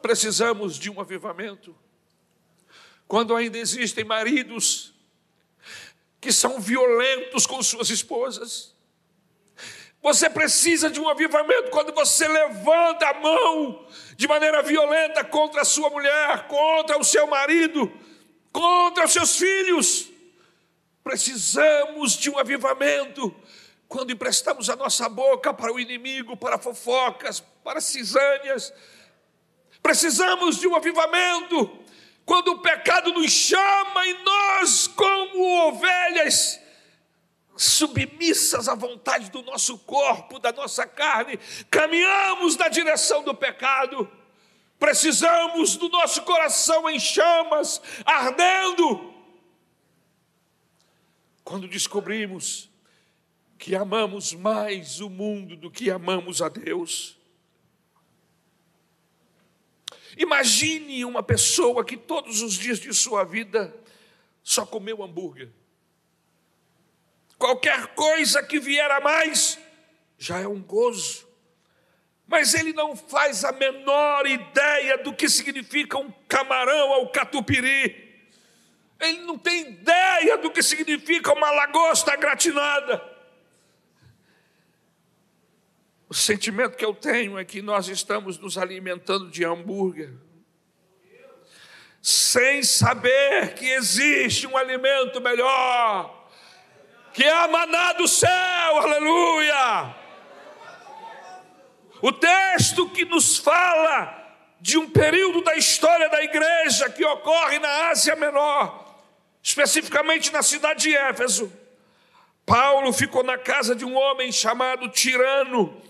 Precisamos 0.00 0.78
de 0.78 0.88
um 0.88 1.00
avivamento. 1.00 1.76
Quando 3.08 3.34
ainda 3.34 3.58
existem 3.58 4.04
maridos 4.04 4.94
que 6.20 6.30
são 6.30 6.60
violentos 6.60 7.48
com 7.48 7.60
suas 7.64 7.90
esposas, 7.90 8.76
você 10.00 10.30
precisa 10.30 10.88
de 10.88 11.00
um 11.00 11.08
avivamento 11.08 11.68
quando 11.72 11.92
você 11.92 12.28
levanta 12.28 13.08
a 13.08 13.14
mão 13.14 13.88
de 14.16 14.28
maneira 14.28 14.62
violenta 14.62 15.24
contra 15.24 15.62
a 15.62 15.64
sua 15.64 15.90
mulher, 15.90 16.46
contra 16.46 16.96
o 16.96 17.02
seu 17.02 17.26
marido, 17.26 17.92
contra 18.52 19.04
os 19.04 19.12
seus 19.12 19.36
filhos. 19.36 20.07
Precisamos 21.02 22.12
de 22.12 22.30
um 22.30 22.38
avivamento 22.38 23.34
quando 23.88 24.12
emprestamos 24.12 24.68
a 24.68 24.76
nossa 24.76 25.08
boca 25.08 25.52
para 25.54 25.72
o 25.72 25.80
inimigo, 25.80 26.36
para 26.36 26.58
fofocas, 26.58 27.40
para 27.64 27.80
cisânias. 27.80 28.72
Precisamos 29.82 30.58
de 30.58 30.68
um 30.68 30.76
avivamento 30.76 31.78
quando 32.26 32.48
o 32.48 32.58
pecado 32.58 33.10
nos 33.12 33.32
chama 33.32 34.06
e 34.06 34.22
nós, 34.22 34.86
como 34.86 35.66
ovelhas, 35.68 36.60
submissas 37.56 38.68
à 38.68 38.74
vontade 38.74 39.30
do 39.30 39.42
nosso 39.42 39.78
corpo, 39.78 40.38
da 40.38 40.52
nossa 40.52 40.86
carne, 40.86 41.38
caminhamos 41.70 42.54
na 42.56 42.68
direção 42.68 43.24
do 43.24 43.34
pecado. 43.34 44.06
Precisamos 44.78 45.76
do 45.76 45.88
nosso 45.88 46.22
coração 46.22 46.88
em 46.88 47.00
chamas, 47.00 47.80
ardendo. 48.04 49.17
Quando 51.48 51.66
descobrimos 51.66 52.68
que 53.58 53.74
amamos 53.74 54.34
mais 54.34 55.00
o 55.00 55.08
mundo 55.08 55.56
do 55.56 55.70
que 55.70 55.90
amamos 55.90 56.42
a 56.42 56.50
Deus. 56.50 57.16
Imagine 60.18 61.06
uma 61.06 61.22
pessoa 61.22 61.86
que 61.86 61.96
todos 61.96 62.42
os 62.42 62.52
dias 62.52 62.78
de 62.78 62.92
sua 62.92 63.24
vida 63.24 63.74
só 64.42 64.66
comeu 64.66 65.02
hambúrguer. 65.02 65.48
Qualquer 67.38 67.94
coisa 67.94 68.42
que 68.42 68.60
vier 68.60 68.90
a 68.90 69.00
mais 69.00 69.58
já 70.18 70.40
é 70.40 70.46
um 70.46 70.60
gozo. 70.60 71.26
Mas 72.26 72.52
ele 72.52 72.74
não 72.74 72.94
faz 72.94 73.42
a 73.42 73.52
menor 73.52 74.26
ideia 74.26 74.98
do 74.98 75.14
que 75.14 75.30
significa 75.30 75.96
um 75.96 76.12
camarão 76.28 76.92
ao 76.92 77.08
catupiry. 77.08 78.07
Ele 79.00 79.18
não 79.20 79.38
tem 79.38 79.60
ideia 79.60 80.38
do 80.38 80.50
que 80.50 80.62
significa 80.62 81.32
uma 81.32 81.50
lagosta 81.50 82.16
gratinada. 82.16 83.02
O 86.08 86.14
sentimento 86.14 86.76
que 86.76 86.84
eu 86.84 86.94
tenho 86.94 87.38
é 87.38 87.44
que 87.44 87.60
nós 87.60 87.88
estamos 87.88 88.38
nos 88.38 88.56
alimentando 88.56 89.30
de 89.30 89.44
hambúrguer, 89.44 90.12
sem 92.00 92.62
saber 92.62 93.54
que 93.54 93.66
existe 93.66 94.46
um 94.46 94.56
alimento 94.56 95.20
melhor 95.20 96.18
que 97.18 97.24
é 97.24 97.32
a 97.32 97.48
maná 97.48 97.94
do 97.94 98.06
céu, 98.06 98.30
aleluia. 98.30 99.92
O 102.00 102.12
texto 102.12 102.88
que 102.90 103.04
nos 103.04 103.38
fala 103.38 104.16
de 104.60 104.78
um 104.78 104.88
período 104.88 105.42
da 105.42 105.56
história 105.56 106.08
da 106.08 106.22
igreja 106.22 106.88
que 106.90 107.04
ocorre 107.04 107.58
na 107.58 107.88
Ásia 107.88 108.14
Menor, 108.14 108.87
especificamente 109.48 110.30
na 110.30 110.42
cidade 110.42 110.82
de 110.82 110.94
Éfeso. 110.94 111.50
Paulo 112.44 112.92
ficou 112.92 113.24
na 113.24 113.38
casa 113.38 113.74
de 113.74 113.82
um 113.82 113.96
homem 113.96 114.30
chamado 114.30 114.90
Tirano 114.90 115.80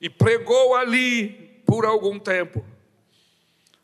e 0.00 0.08
pregou 0.08 0.74
ali 0.74 1.60
por 1.66 1.84
algum 1.84 2.18
tempo. 2.18 2.64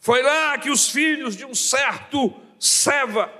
Foi 0.01 0.23
lá 0.23 0.57
que 0.57 0.71
os 0.71 0.89
filhos 0.89 1.37
de 1.37 1.45
um 1.45 1.55
certo 1.55 2.35
Seva 2.59 3.31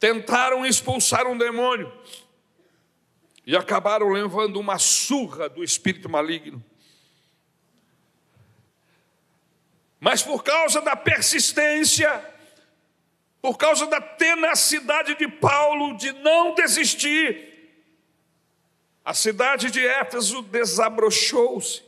tentaram 0.00 0.64
expulsar 0.64 1.26
um 1.26 1.36
demônio 1.36 1.92
e 3.46 3.54
acabaram 3.54 4.08
levando 4.08 4.56
uma 4.56 4.78
surra 4.78 5.50
do 5.50 5.62
espírito 5.62 6.08
maligno. 6.08 6.64
Mas 10.00 10.22
por 10.22 10.42
causa 10.42 10.80
da 10.80 10.96
persistência, 10.96 12.31
por 13.42 13.58
causa 13.58 13.88
da 13.88 14.00
tenacidade 14.00 15.16
de 15.16 15.26
Paulo 15.26 15.96
de 15.96 16.12
não 16.12 16.54
desistir, 16.54 17.50
a 19.04 19.12
cidade 19.12 19.68
de 19.68 19.84
Éfeso 19.84 20.42
desabrochou-se 20.42 21.82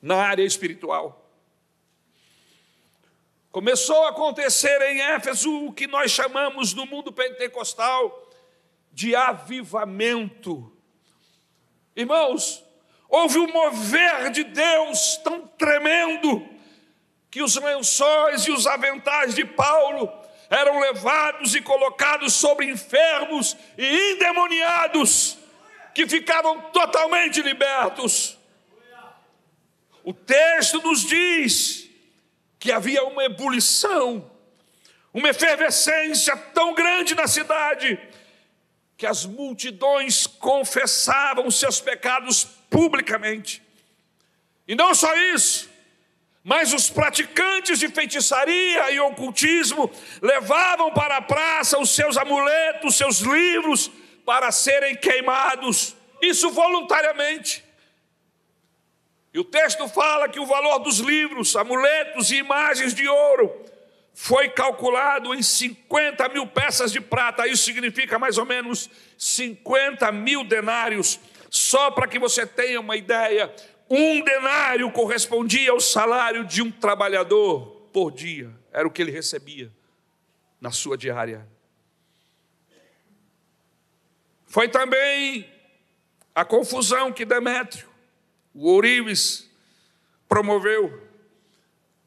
na 0.00 0.14
área 0.14 0.44
espiritual. 0.44 1.28
Começou 3.50 4.04
a 4.04 4.10
acontecer 4.10 4.80
em 4.82 5.00
Éfeso 5.00 5.66
o 5.66 5.72
que 5.72 5.88
nós 5.88 6.12
chamamos 6.12 6.72
no 6.72 6.86
mundo 6.86 7.12
pentecostal 7.12 8.30
de 8.92 9.16
avivamento. 9.16 10.72
Irmãos, 11.96 12.64
houve 13.08 13.40
um 13.40 13.52
mover 13.52 14.30
de 14.30 14.44
Deus 14.44 15.16
tão 15.24 15.48
tremendo 15.48 16.55
que 17.36 17.42
os 17.42 17.54
lençóis 17.56 18.46
e 18.46 18.50
os 18.50 18.66
aventais 18.66 19.34
de 19.34 19.44
Paulo 19.44 20.10
eram 20.48 20.80
levados 20.80 21.54
e 21.54 21.60
colocados 21.60 22.32
sobre 22.32 22.64
enfermos 22.64 23.54
e 23.76 24.12
endemoniados 24.12 25.36
que 25.94 26.08
ficavam 26.08 26.62
totalmente 26.70 27.42
libertos. 27.42 28.38
O 30.02 30.14
texto 30.14 30.80
nos 30.80 31.02
diz 31.02 31.90
que 32.58 32.72
havia 32.72 33.04
uma 33.04 33.24
ebulição, 33.24 34.30
uma 35.12 35.28
efervescência 35.28 36.34
tão 36.54 36.72
grande 36.72 37.14
na 37.14 37.26
cidade, 37.26 38.00
que 38.96 39.04
as 39.04 39.26
multidões 39.26 40.26
confessavam 40.26 41.50
seus 41.50 41.82
pecados 41.82 42.44
publicamente. 42.70 43.62
E 44.66 44.74
não 44.74 44.94
só 44.94 45.14
isso, 45.34 45.75
mas 46.46 46.72
os 46.72 46.88
praticantes 46.88 47.80
de 47.80 47.88
feitiçaria 47.88 48.92
e 48.92 49.00
ocultismo 49.00 49.90
levavam 50.22 50.92
para 50.92 51.16
a 51.16 51.20
praça 51.20 51.76
os 51.76 51.90
seus 51.90 52.16
amuletos, 52.16 52.94
seus 52.94 53.18
livros, 53.18 53.90
para 54.24 54.52
serem 54.52 54.94
queimados, 54.94 55.96
isso 56.22 56.48
voluntariamente. 56.52 57.64
E 59.34 59.40
o 59.40 59.44
texto 59.44 59.88
fala 59.88 60.28
que 60.28 60.38
o 60.38 60.46
valor 60.46 60.78
dos 60.78 61.00
livros, 61.00 61.56
amuletos 61.56 62.30
e 62.30 62.36
imagens 62.36 62.94
de 62.94 63.08
ouro 63.08 63.52
foi 64.14 64.48
calculado 64.48 65.34
em 65.34 65.42
50 65.42 66.28
mil 66.28 66.46
peças 66.46 66.92
de 66.92 67.00
prata, 67.00 67.48
isso 67.48 67.64
significa 67.64 68.20
mais 68.20 68.38
ou 68.38 68.46
menos 68.46 68.88
50 69.18 70.12
mil 70.12 70.44
denários. 70.44 71.18
Só 71.50 71.90
para 71.90 72.06
que 72.06 72.20
você 72.20 72.46
tenha 72.46 72.80
uma 72.80 72.96
ideia, 72.96 73.52
um 73.88 74.22
denário 74.22 74.90
correspondia 74.90 75.70
ao 75.70 75.80
salário 75.80 76.44
de 76.44 76.62
um 76.62 76.70
trabalhador 76.70 77.88
por 77.92 78.10
dia, 78.10 78.50
era 78.72 78.86
o 78.86 78.90
que 78.90 79.00
ele 79.00 79.10
recebia 79.10 79.72
na 80.60 80.70
sua 80.70 80.96
diária. 80.96 81.46
Foi 84.46 84.68
também 84.68 85.50
a 86.34 86.44
confusão 86.44 87.12
que 87.12 87.24
Demétrio, 87.24 87.88
o 88.54 88.68
ourives, 88.68 89.50
promoveu 90.28 91.06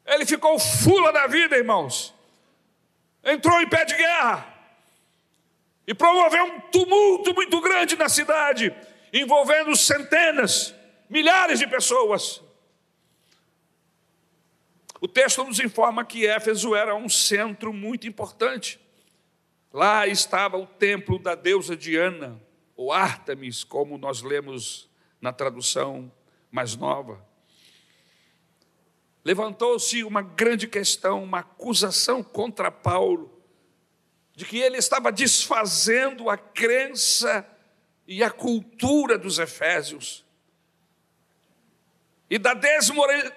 ele 0.09 0.25
ficou 0.25 0.57
fula 0.57 1.13
da 1.13 1.27
vida, 1.27 1.55
irmãos. 1.55 2.13
Entrou 3.23 3.61
em 3.61 3.69
pé 3.69 3.85
de 3.85 3.95
guerra. 3.95 4.45
E 5.85 5.93
promoveu 5.93 6.45
um 6.45 6.59
tumulto 6.61 7.33
muito 7.33 7.61
grande 7.61 7.95
na 7.95 8.09
cidade, 8.09 8.75
envolvendo 9.13 9.75
centenas, 9.75 10.73
milhares 11.09 11.59
de 11.59 11.67
pessoas. 11.67 12.41
O 15.01 15.07
texto 15.07 15.43
nos 15.43 15.59
informa 15.59 16.05
que 16.05 16.27
Éfeso 16.27 16.75
era 16.75 16.95
um 16.95 17.09
centro 17.09 17.73
muito 17.73 18.07
importante. 18.07 18.79
Lá 19.71 20.05
estava 20.07 20.57
o 20.57 20.65
templo 20.65 21.17
da 21.17 21.35
deusa 21.35 21.75
Diana, 21.75 22.41
ou 22.75 22.91
Ártemis, 22.91 23.63
como 23.63 23.97
nós 23.97 24.21
lemos 24.21 24.89
na 25.21 25.31
tradução 25.33 26.11
mais 26.51 26.75
nova 26.75 27.27
levantou-se 29.23 30.03
uma 30.03 30.21
grande 30.21 30.67
questão, 30.67 31.23
uma 31.23 31.39
acusação 31.39 32.23
contra 32.23 32.71
Paulo, 32.71 33.39
de 34.35 34.45
que 34.45 34.57
ele 34.57 34.77
estava 34.77 35.11
desfazendo 35.11 36.29
a 36.29 36.37
crença 36.37 37.47
e 38.07 38.23
a 38.23 38.31
cultura 38.31 39.17
dos 39.17 39.37
Efésios, 39.37 40.25
e 42.29 42.37
da 42.37 42.53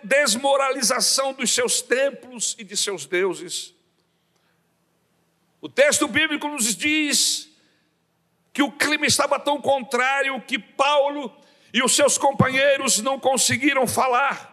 desmoralização 0.03 1.33
dos 1.33 1.51
seus 1.51 1.81
templos 1.81 2.55
e 2.59 2.65
de 2.65 2.77
seus 2.77 3.07
deuses. 3.07 3.75
O 5.61 5.69
texto 5.69 6.07
bíblico 6.07 6.49
nos 6.49 6.77
diz 6.77 7.49
que 8.53 8.63
o 8.63 8.71
clima 8.71 9.07
estava 9.07 9.39
tão 9.39 9.61
contrário 9.61 10.41
que 10.43 10.59
Paulo 10.59 11.35
e 11.73 11.83
os 11.83 11.97
seus 11.97 12.19
companheiros 12.19 13.01
não 13.01 13.19
conseguiram 13.19 13.87
falar 13.87 14.53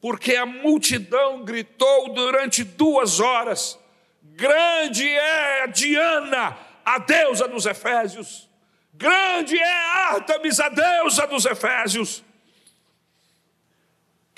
porque 0.00 0.36
a 0.36 0.46
multidão 0.46 1.44
gritou 1.44 2.12
durante 2.14 2.62
duas 2.64 3.20
horas: 3.20 3.78
Grande 4.22 5.06
é 5.06 5.64
a 5.64 5.66
Diana, 5.66 6.56
a 6.84 6.98
deusa 6.98 7.48
dos 7.48 7.66
Efésios. 7.66 8.48
Grande 8.94 9.56
é 9.56 9.72
a 9.72 10.14
Artemis, 10.14 10.58
a 10.58 10.68
deusa 10.68 11.26
dos 11.26 11.44
Efésios. 11.44 12.24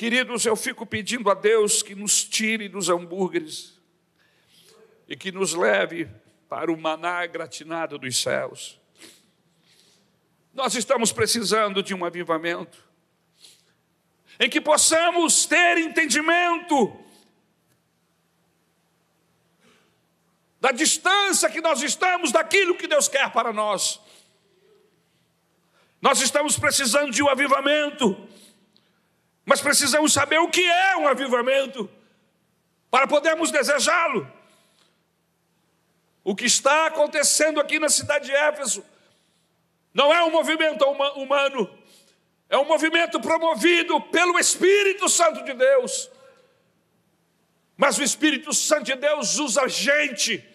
Queridos, 0.00 0.46
eu 0.46 0.56
fico 0.56 0.86
pedindo 0.86 1.30
a 1.30 1.34
Deus 1.34 1.82
que 1.82 1.94
nos 1.94 2.24
tire 2.24 2.70
dos 2.70 2.88
hambúrgueres 2.88 3.78
e 5.06 5.14
que 5.14 5.30
nos 5.30 5.52
leve 5.52 6.08
para 6.48 6.72
o 6.72 6.80
maná 6.80 7.26
gratinado 7.26 7.98
dos 7.98 8.16
céus. 8.16 8.80
Nós 10.54 10.74
estamos 10.74 11.12
precisando 11.12 11.82
de 11.82 11.94
um 11.94 12.02
avivamento 12.02 12.82
em 14.38 14.48
que 14.48 14.58
possamos 14.58 15.44
ter 15.44 15.76
entendimento 15.76 16.98
da 20.58 20.72
distância 20.72 21.50
que 21.50 21.60
nós 21.60 21.82
estamos 21.82 22.32
daquilo 22.32 22.74
que 22.74 22.88
Deus 22.88 23.06
quer 23.06 23.30
para 23.32 23.52
nós. 23.52 24.00
Nós 26.00 26.22
estamos 26.22 26.58
precisando 26.58 27.10
de 27.10 27.22
um 27.22 27.28
avivamento, 27.28 28.16
mas 29.44 29.60
precisamos 29.60 30.12
saber 30.12 30.38
o 30.38 30.48
que 30.48 30.64
é 30.64 30.96
um 30.96 31.08
avivamento 31.08 31.90
para 32.90 33.06
podermos 33.06 33.50
desejá-lo. 33.50 34.30
O 36.22 36.34
que 36.34 36.44
está 36.44 36.86
acontecendo 36.86 37.60
aqui 37.60 37.78
na 37.78 37.88
cidade 37.88 38.26
de 38.26 38.32
Éfeso 38.32 38.84
não 39.92 40.12
é 40.12 40.22
um 40.22 40.30
movimento 40.30 40.84
humano, 40.84 41.78
é 42.48 42.58
um 42.58 42.64
movimento 42.64 43.20
promovido 43.20 44.00
pelo 44.00 44.38
Espírito 44.38 45.08
Santo 45.08 45.42
de 45.44 45.54
Deus. 45.54 46.10
Mas 47.76 47.98
o 47.98 48.02
Espírito 48.02 48.52
Santo 48.52 48.84
de 48.84 48.94
Deus 48.94 49.38
usa 49.38 49.66
gente. 49.68 50.46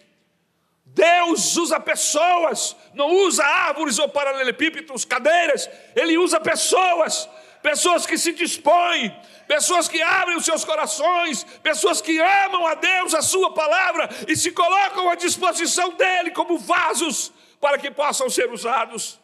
Deus 0.86 1.58
usa 1.58 1.80
pessoas, 1.80 2.76
não 2.94 3.10
usa 3.10 3.44
árvores 3.44 4.00
ou 4.00 4.08
paralelepípedos, 4.08 5.04
cadeiras, 5.04 5.70
ele 5.94 6.18
usa 6.18 6.40
pessoas, 6.40 7.28
pessoas 7.66 8.06
que 8.06 8.16
se 8.16 8.32
dispõem, 8.32 9.10
pessoas 9.48 9.88
que 9.88 10.00
abrem 10.00 10.38
os 10.38 10.46
seus 10.46 10.64
corações, 10.64 11.44
pessoas 11.64 12.00
que 12.00 12.20
amam 12.20 12.64
a 12.68 12.76
Deus, 12.76 13.16
a 13.16 13.24
Sua 13.24 13.56
palavra 13.56 14.08
e 14.28 14.36
se 14.36 14.52
colocam 14.52 15.10
à 15.10 15.16
disposição 15.16 15.96
dEle 15.96 16.30
como 16.30 16.60
vasos 16.60 17.34
para 17.60 17.80
que 17.80 17.90
possam 17.90 18.30
ser 18.30 18.52
usados. 18.52 19.20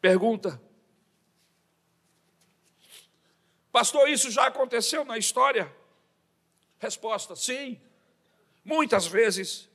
Pergunta: 0.00 0.62
Pastor, 3.72 4.08
isso 4.08 4.30
já 4.30 4.46
aconteceu 4.46 5.04
na 5.04 5.18
história? 5.18 5.74
Resposta: 6.78 7.34
sim, 7.34 7.80
muitas 8.64 9.08
vezes. 9.08 9.68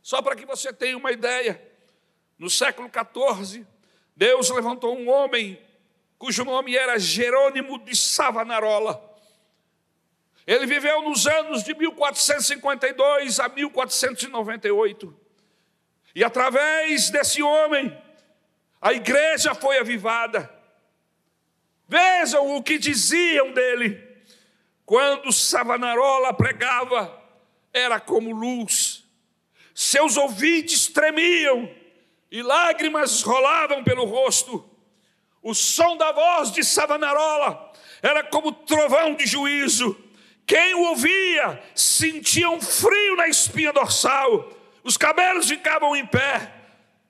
Só 0.00 0.22
para 0.22 0.36
que 0.36 0.46
você 0.46 0.72
tenha 0.72 0.96
uma 0.96 1.10
ideia, 1.10 1.60
no 2.38 2.48
século 2.48 2.88
XIV, 2.88 3.66
Deus 4.16 4.48
levantou 4.48 4.96
um 4.96 5.10
homem 5.10 5.60
cujo 6.18 6.44
nome 6.44 6.74
era 6.74 6.98
Jerônimo 6.98 7.78
de 7.78 7.94
Savanarola. 7.94 9.04
Ele 10.46 10.64
viveu 10.64 11.02
nos 11.02 11.26
anos 11.26 11.62
de 11.62 11.74
1452 11.74 13.40
a 13.40 13.48
1498. 13.48 15.20
E 16.14 16.24
através 16.24 17.10
desse 17.10 17.42
homem, 17.42 17.94
a 18.80 18.92
igreja 18.92 19.54
foi 19.54 19.78
avivada. 19.78 20.50
Vejam 21.86 22.56
o 22.56 22.62
que 22.62 22.78
diziam 22.78 23.52
dele. 23.52 24.02
Quando 24.86 25.32
Savanarola 25.32 26.32
pregava, 26.32 27.22
era 27.72 28.00
como 28.00 28.30
luz. 28.30 29.04
Seus 29.74 30.16
ouvintes 30.16 30.86
tremiam 30.86 31.68
e 32.36 32.42
lágrimas 32.42 33.22
rolavam 33.22 33.82
pelo 33.82 34.04
rosto. 34.04 34.62
O 35.42 35.54
som 35.54 35.96
da 35.96 36.12
voz 36.12 36.52
de 36.52 36.62
Savanarola 36.62 37.72
era 38.02 38.22
como 38.22 38.52
trovão 38.52 39.14
de 39.14 39.24
juízo. 39.24 39.96
Quem 40.46 40.74
o 40.74 40.82
ouvia 40.90 41.62
sentia 41.74 42.50
um 42.50 42.60
frio 42.60 43.16
na 43.16 43.26
espinha 43.26 43.72
dorsal, 43.72 44.52
os 44.84 44.98
cabelos 44.98 45.48
ficavam 45.48 45.96
em 45.96 46.04
pé 46.04 46.52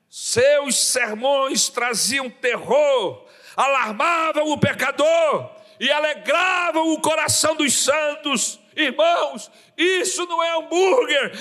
seus 0.09 0.77
sermões 0.77 1.67
traziam 1.67 2.29
terror, 2.29 3.25
alarmavam 3.57 4.49
o 4.49 4.57
pecador 4.57 5.51
e 5.77 5.91
alegravam 5.91 6.93
o 6.93 7.01
coração 7.01 7.53
dos 7.53 7.73
santos. 7.73 8.57
Irmãos, 8.77 9.51
isso 9.77 10.25
não 10.25 10.41
é 10.41 10.57
hambúrguer, 10.57 11.33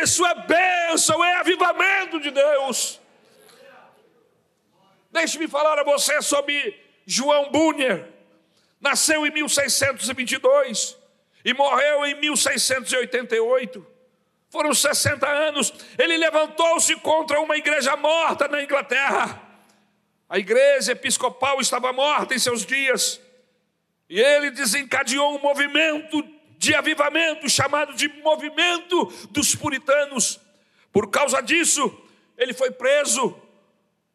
isso 0.00 0.24
é 0.24 0.34
bênção, 0.46 1.22
é 1.22 1.36
avivamento 1.36 2.18
de 2.18 2.30
Deus. 2.30 2.98
Deixe-me 5.16 5.48
falar 5.48 5.78
a 5.78 5.84
você 5.84 6.22
sobre 6.22 6.78
João 7.04 7.50
Bunyer. 7.50 8.08
Nasceu 8.80 9.26
em 9.26 9.30
1622 9.30 10.96
e 11.44 11.52
morreu 11.52 12.06
em 12.06 12.14
1688 12.20 13.96
foram 14.56 14.72
60 14.72 15.28
anos, 15.28 15.72
ele 15.98 16.16
levantou-se 16.16 16.94
contra 16.96 17.38
uma 17.40 17.58
igreja 17.58 17.94
morta 17.96 18.48
na 18.48 18.62
Inglaterra. 18.62 19.42
A 20.28 20.38
igreja 20.38 20.92
episcopal 20.92 21.60
estava 21.60 21.92
morta 21.92 22.34
em 22.34 22.38
seus 22.38 22.64
dias. 22.64 23.20
E 24.08 24.18
ele 24.18 24.50
desencadeou 24.50 25.36
um 25.36 25.40
movimento 25.40 26.22
de 26.56 26.74
avivamento 26.74 27.48
chamado 27.50 27.92
de 27.94 28.08
movimento 28.22 29.04
dos 29.30 29.54
puritanos. 29.54 30.40
Por 30.90 31.10
causa 31.10 31.42
disso, 31.42 31.94
ele 32.38 32.54
foi 32.54 32.70
preso, 32.70 33.38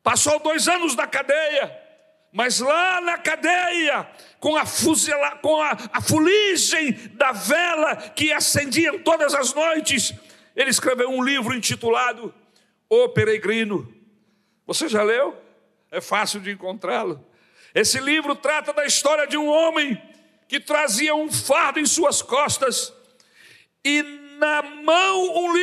passou 0.04 0.40
dois 0.40 0.68
anos 0.68 0.96
na 0.96 1.08
cadeia, 1.08 1.78
mas 2.32 2.60
lá 2.60 3.02
na 3.02 3.18
cadeia, 3.18 4.10
com 4.40 4.56
a, 4.56 4.66
fuzela, 4.66 5.38
com 5.38 5.62
a, 5.62 5.78
a 5.94 6.02
fuligem 6.02 6.94
da 7.14 7.32
vela 7.32 7.96
que 7.96 8.32
acendia 8.32 9.00
todas 9.00 9.34
as 9.34 9.54
noites, 9.54 10.14
ele 10.56 10.70
escreveu 10.70 11.10
um 11.10 11.24
livro 11.24 11.54
intitulado 11.54 12.34
O 12.90 13.10
Peregrino. 13.10 13.94
Você 14.66 14.88
já 14.88 15.04
leu? 15.04 15.36
É 15.92 16.00
fácil 16.00 16.40
de 16.40 16.52
encontrá-lo. 16.52 17.26
Esse 17.76 18.00
livro 18.00 18.36
trata 18.36 18.74
da 18.74 18.86
história 18.86 19.28
de 19.28 19.38
um 19.38 19.48
homem 19.48 20.02
que 20.48 20.60
trazia 20.60 21.16
um 21.16 21.32
fardo 21.32 21.80
em 21.80 21.86
suas 21.86 22.22
costas 22.22 22.94
e 23.84 24.02
na 24.38 24.62
mão 24.62 25.38
um 25.38 25.54
livro. 25.54 25.61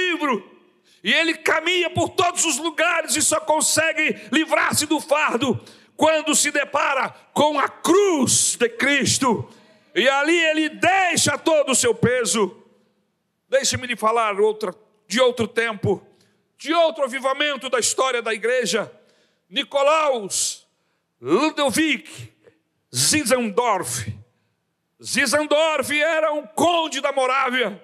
E 1.03 1.13
ele 1.13 1.35
caminha 1.35 1.91
por 1.91 2.11
todos 2.11 2.45
os 2.45 2.59
lugares 2.59 3.17
e 3.17 3.23
só 3.23 3.41
consegue 3.41 4.17
livrar-se 4.33 4.87
do 4.87 5.01
fardo 5.01 5.61
quando 5.97 6.35
se 6.35 6.51
depara 6.51 7.11
com 7.33 7.59
a 7.59 7.69
cruz 7.69 8.57
de 8.57 8.69
Cristo. 8.69 9.49
E 9.95 10.09
ali 10.09 10.37
ele 10.37 10.69
deixa 10.69 11.37
todo 11.39 11.73
o 11.73 11.75
seu 11.75 11.95
peso. 11.95 12.65
Deixe-me 13.49 13.87
lhe 13.87 13.97
falar 13.97 14.39
outra, 14.41 14.75
de 15.07 15.21
outro 15.21 15.49
tempo, 15.49 16.07
de 16.57 16.73
outro 16.73 17.05
avivamento 17.05 17.69
da 17.69 17.79
história 17.79 18.21
da 18.21 18.35
igreja. 18.35 18.93
Nicolaus 19.49 20.67
Ludovic 21.21 22.33
Zinzendorf. 22.95 24.13
Zinzendorf 25.03 25.91
era 26.01 26.33
um 26.33 26.47
conde 26.47 27.01
da 27.01 27.13
Morávia. 27.13 27.83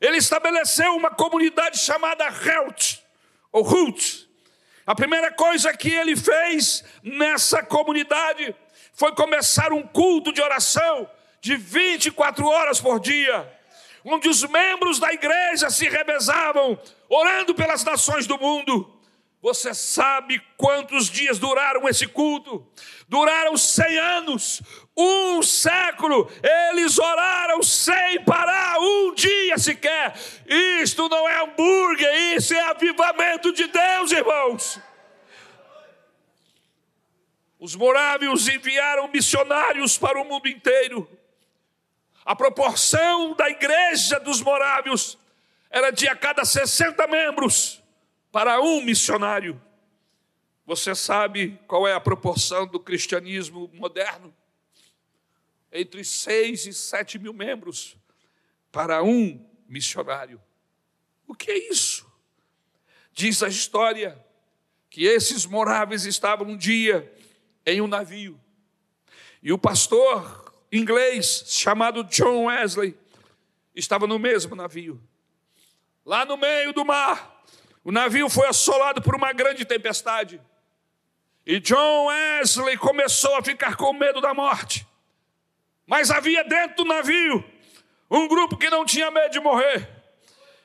Ele 0.00 0.18
estabeleceu 0.18 0.94
uma 0.94 1.10
comunidade 1.10 1.78
chamada 1.78 2.24
Helt, 2.24 2.98
ou 3.50 3.66
Hult. 3.66 4.28
A 4.86 4.94
primeira 4.94 5.30
coisa 5.32 5.76
que 5.76 5.90
ele 5.90 6.16
fez 6.16 6.84
nessa 7.02 7.62
comunidade 7.62 8.54
foi 8.94 9.14
começar 9.14 9.72
um 9.72 9.82
culto 9.82 10.32
de 10.32 10.40
oração 10.40 11.08
de 11.40 11.56
24 11.56 12.46
horas 12.46 12.80
por 12.80 12.98
dia, 12.98 13.52
onde 14.04 14.28
os 14.28 14.42
membros 14.44 14.98
da 14.98 15.12
igreja 15.12 15.68
se 15.70 15.88
revezavam, 15.88 16.80
orando 17.08 17.54
pelas 17.54 17.84
nações 17.84 18.26
do 18.26 18.38
mundo. 18.38 18.94
Você 19.40 19.72
sabe 19.72 20.42
quantos 20.56 21.08
dias 21.08 21.38
duraram 21.38 21.88
esse 21.88 22.06
culto? 22.06 22.66
Duraram 23.08 23.56
cem 23.56 23.96
anos, 23.98 24.60
um 24.98 25.40
século. 25.42 26.28
Eles 26.42 26.98
oraram 26.98 27.62
sem 27.62 28.24
parar, 28.24 28.78
um 28.80 29.14
dia 29.14 29.56
sequer. 29.56 30.14
Isto 30.82 31.08
não 31.08 31.28
é 31.28 31.42
hambúrguer, 31.42 32.34
isso 32.36 32.52
é 32.52 32.60
avivamento 32.62 33.52
de 33.52 33.68
Deus, 33.68 34.10
irmãos. 34.10 34.80
Os 37.60 37.76
morávios 37.76 38.48
enviaram 38.48 39.08
missionários 39.08 39.96
para 39.96 40.20
o 40.20 40.24
mundo 40.24 40.48
inteiro. 40.48 41.08
A 42.24 42.34
proporção 42.34 43.34
da 43.34 43.48
igreja 43.48 44.18
dos 44.20 44.42
morávios 44.42 45.18
era 45.70 45.90
de 45.90 46.08
a 46.08 46.14
cada 46.14 46.44
60 46.44 47.06
membros 47.06 47.82
para 48.30 48.60
um 48.60 48.82
missionário. 48.82 49.60
Você 50.66 50.94
sabe 50.94 51.58
qual 51.66 51.88
é 51.88 51.94
a 51.94 52.00
proporção 52.00 52.66
do 52.66 52.78
cristianismo 52.78 53.70
moderno? 53.72 54.34
Entre 55.72 56.02
seis 56.04 56.66
e 56.66 56.72
sete 56.72 57.18
mil 57.18 57.32
membros 57.32 57.96
para 58.72 59.02
um 59.02 59.46
missionário. 59.68 60.40
O 61.26 61.34
que 61.34 61.50
é 61.50 61.70
isso? 61.70 62.06
Diz 63.12 63.42
a 63.42 63.48
história 63.48 64.18
que 64.88 65.04
esses 65.04 65.44
moráveis 65.44 66.04
estavam 66.04 66.48
um 66.48 66.56
dia 66.56 67.12
em 67.66 67.80
um 67.80 67.86
navio 67.86 68.40
e 69.42 69.52
o 69.52 69.58
pastor 69.58 70.52
inglês 70.72 71.44
chamado 71.46 72.04
John 72.04 72.46
Wesley 72.46 72.96
estava 73.74 74.06
no 74.06 74.18
mesmo 74.18 74.56
navio. 74.56 75.00
Lá 76.04 76.24
no 76.24 76.36
meio 76.36 76.72
do 76.72 76.84
mar, 76.84 77.44
o 77.84 77.92
navio 77.92 78.28
foi 78.28 78.48
assolado 78.48 79.00
por 79.00 79.14
uma 79.14 79.32
grande 79.32 79.64
tempestade. 79.64 80.40
E 81.46 81.60
John 81.60 82.06
Wesley 82.06 82.76
começou 82.76 83.36
a 83.36 83.42
ficar 83.42 83.76
com 83.76 83.92
medo 83.92 84.20
da 84.20 84.34
morte. 84.34 84.86
Mas 85.88 86.10
havia 86.10 86.44
dentro 86.44 86.76
do 86.76 86.84
navio 86.84 87.42
um 88.10 88.28
grupo 88.28 88.58
que 88.58 88.68
não 88.68 88.84
tinha 88.84 89.10
medo 89.10 89.32
de 89.32 89.40
morrer. 89.40 89.88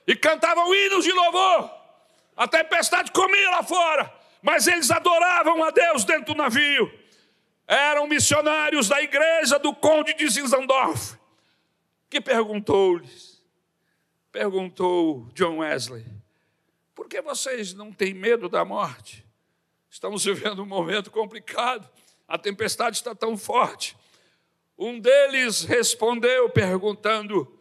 E 0.06 0.18
cantavam 0.18 0.76
hinos 0.76 1.06
de 1.06 1.14
louvor. 1.14 1.72
A 2.36 2.46
tempestade 2.46 3.10
comia 3.10 3.50
lá 3.52 3.64
fora. 3.64 4.14
Mas 4.42 4.68
eles 4.68 4.92
adoravam 4.92 5.64
a 5.64 5.72
Deus 5.72 6.04
dentro 6.04 6.34
do 6.34 6.36
navio. 6.36 6.92
Eram 7.66 8.06
missionários 8.06 8.90
da 8.90 9.02
igreja 9.02 9.58
do 9.58 9.74
Conde 9.74 10.14
de 10.14 10.28
Zinzendorf. 10.28 11.18
Que 12.10 12.20
perguntou-lhes, 12.20 13.42
perguntou 14.30 15.30
John 15.34 15.60
Wesley, 15.60 16.06
por 16.94 17.08
que 17.08 17.22
vocês 17.22 17.74
não 17.74 17.94
têm 17.94 18.14
medo 18.14 18.50
da 18.50 18.66
morte? 18.66 19.26
Estamos 19.90 20.26
vivendo 20.26 20.62
um 20.62 20.66
momento 20.66 21.10
complicado, 21.10 21.90
a 22.28 22.38
tempestade 22.38 22.98
está 22.98 23.16
tão 23.16 23.38
forte. 23.38 23.96
Um 24.78 25.00
deles 25.00 25.64
respondeu 25.64 26.50
perguntando: 26.50 27.60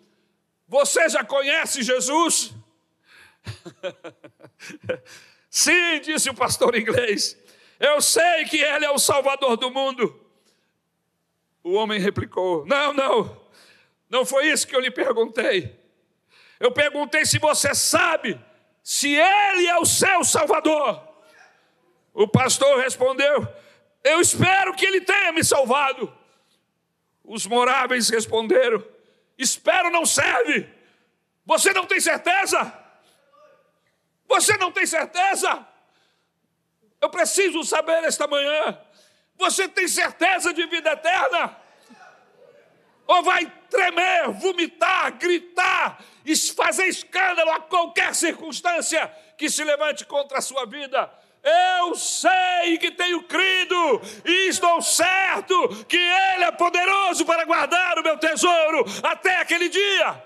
Você 0.66 1.08
já 1.08 1.24
conhece 1.24 1.82
Jesus? 1.82 2.54
Sim, 5.50 6.00
disse 6.00 6.30
o 6.30 6.34
pastor 6.34 6.74
inglês, 6.76 7.36
eu 7.78 8.00
sei 8.00 8.44
que 8.44 8.58
Ele 8.58 8.84
é 8.84 8.90
o 8.90 8.98
Salvador 8.98 9.56
do 9.56 9.70
mundo. 9.70 10.18
O 11.62 11.74
homem 11.74 12.00
replicou: 12.00 12.64
Não, 12.66 12.92
não, 12.92 13.40
não 14.08 14.24
foi 14.24 14.48
isso 14.48 14.66
que 14.66 14.74
eu 14.74 14.80
lhe 14.80 14.90
perguntei. 14.90 15.78
Eu 16.58 16.72
perguntei 16.72 17.26
se 17.26 17.38
você 17.38 17.74
sabe 17.74 18.40
se 18.82 19.14
Ele 19.14 19.66
é 19.66 19.78
o 19.78 19.84
seu 19.84 20.24
Salvador. 20.24 21.08
O 22.14 22.26
pastor 22.26 22.78
respondeu: 22.78 23.46
Eu 24.02 24.20
espero 24.20 24.74
que 24.74 24.86
Ele 24.86 25.00
tenha 25.00 25.32
me 25.32 25.44
salvado. 25.44 26.21
Os 27.32 27.46
moráveis 27.46 28.10
responderam: 28.10 28.84
Espero 29.38 29.88
não 29.88 30.04
serve. 30.04 30.68
Você 31.46 31.72
não 31.72 31.86
tem 31.86 31.98
certeza? 31.98 32.78
Você 34.28 34.54
não 34.58 34.70
tem 34.70 34.84
certeza? 34.84 35.66
Eu 37.00 37.08
preciso 37.08 37.64
saber 37.64 38.04
esta 38.04 38.26
manhã. 38.26 38.78
Você 39.38 39.66
tem 39.66 39.88
certeza 39.88 40.52
de 40.52 40.66
vida 40.66 40.92
eterna? 40.92 41.56
Ou 43.06 43.22
vai 43.22 43.50
tremer, 43.70 44.28
vomitar, 44.32 45.16
gritar, 45.16 46.04
fazer 46.54 46.84
escândalo 46.84 47.50
a 47.52 47.60
qualquer 47.60 48.14
circunstância 48.14 49.08
que 49.38 49.48
se 49.48 49.64
levante 49.64 50.04
contra 50.04 50.36
a 50.36 50.42
sua 50.42 50.66
vida? 50.66 51.10
Eu 51.42 51.96
sei 51.96 52.78
que 52.78 52.92
tenho 52.92 53.24
crido 53.24 54.00
e 54.24 54.48
estou 54.48 54.80
certo 54.80 55.84
que 55.86 55.96
Ele 55.96 56.44
é 56.44 56.52
poderoso 56.52 57.26
para 57.26 57.44
guardar 57.44 57.98
o 57.98 58.02
meu 58.02 58.16
tesouro 58.16 58.84
até 59.02 59.38
aquele 59.38 59.68
dia. 59.68 60.22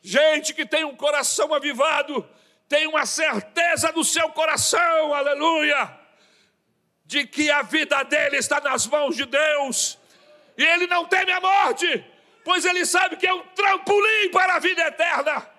Gente 0.00 0.54
que 0.54 0.64
tem 0.64 0.84
um 0.84 0.94
coração 0.94 1.52
avivado, 1.52 2.26
tem 2.68 2.86
uma 2.86 3.04
certeza 3.04 3.90
no 3.90 4.04
seu 4.04 4.30
coração, 4.30 5.12
aleluia, 5.12 5.90
de 7.04 7.26
que 7.26 7.50
a 7.50 7.62
vida 7.62 8.00
dele 8.04 8.36
está 8.36 8.60
nas 8.60 8.86
mãos 8.86 9.16
de 9.16 9.26
Deus, 9.26 9.98
e 10.56 10.64
ele 10.64 10.86
não 10.86 11.04
teme 11.04 11.32
a 11.32 11.40
morte, 11.40 12.04
pois 12.44 12.64
ele 12.64 12.86
sabe 12.86 13.16
que 13.16 13.26
é 13.26 13.34
um 13.34 13.42
trampolim 13.48 14.30
para 14.30 14.54
a 14.54 14.58
vida 14.60 14.82
eterna. 14.82 15.49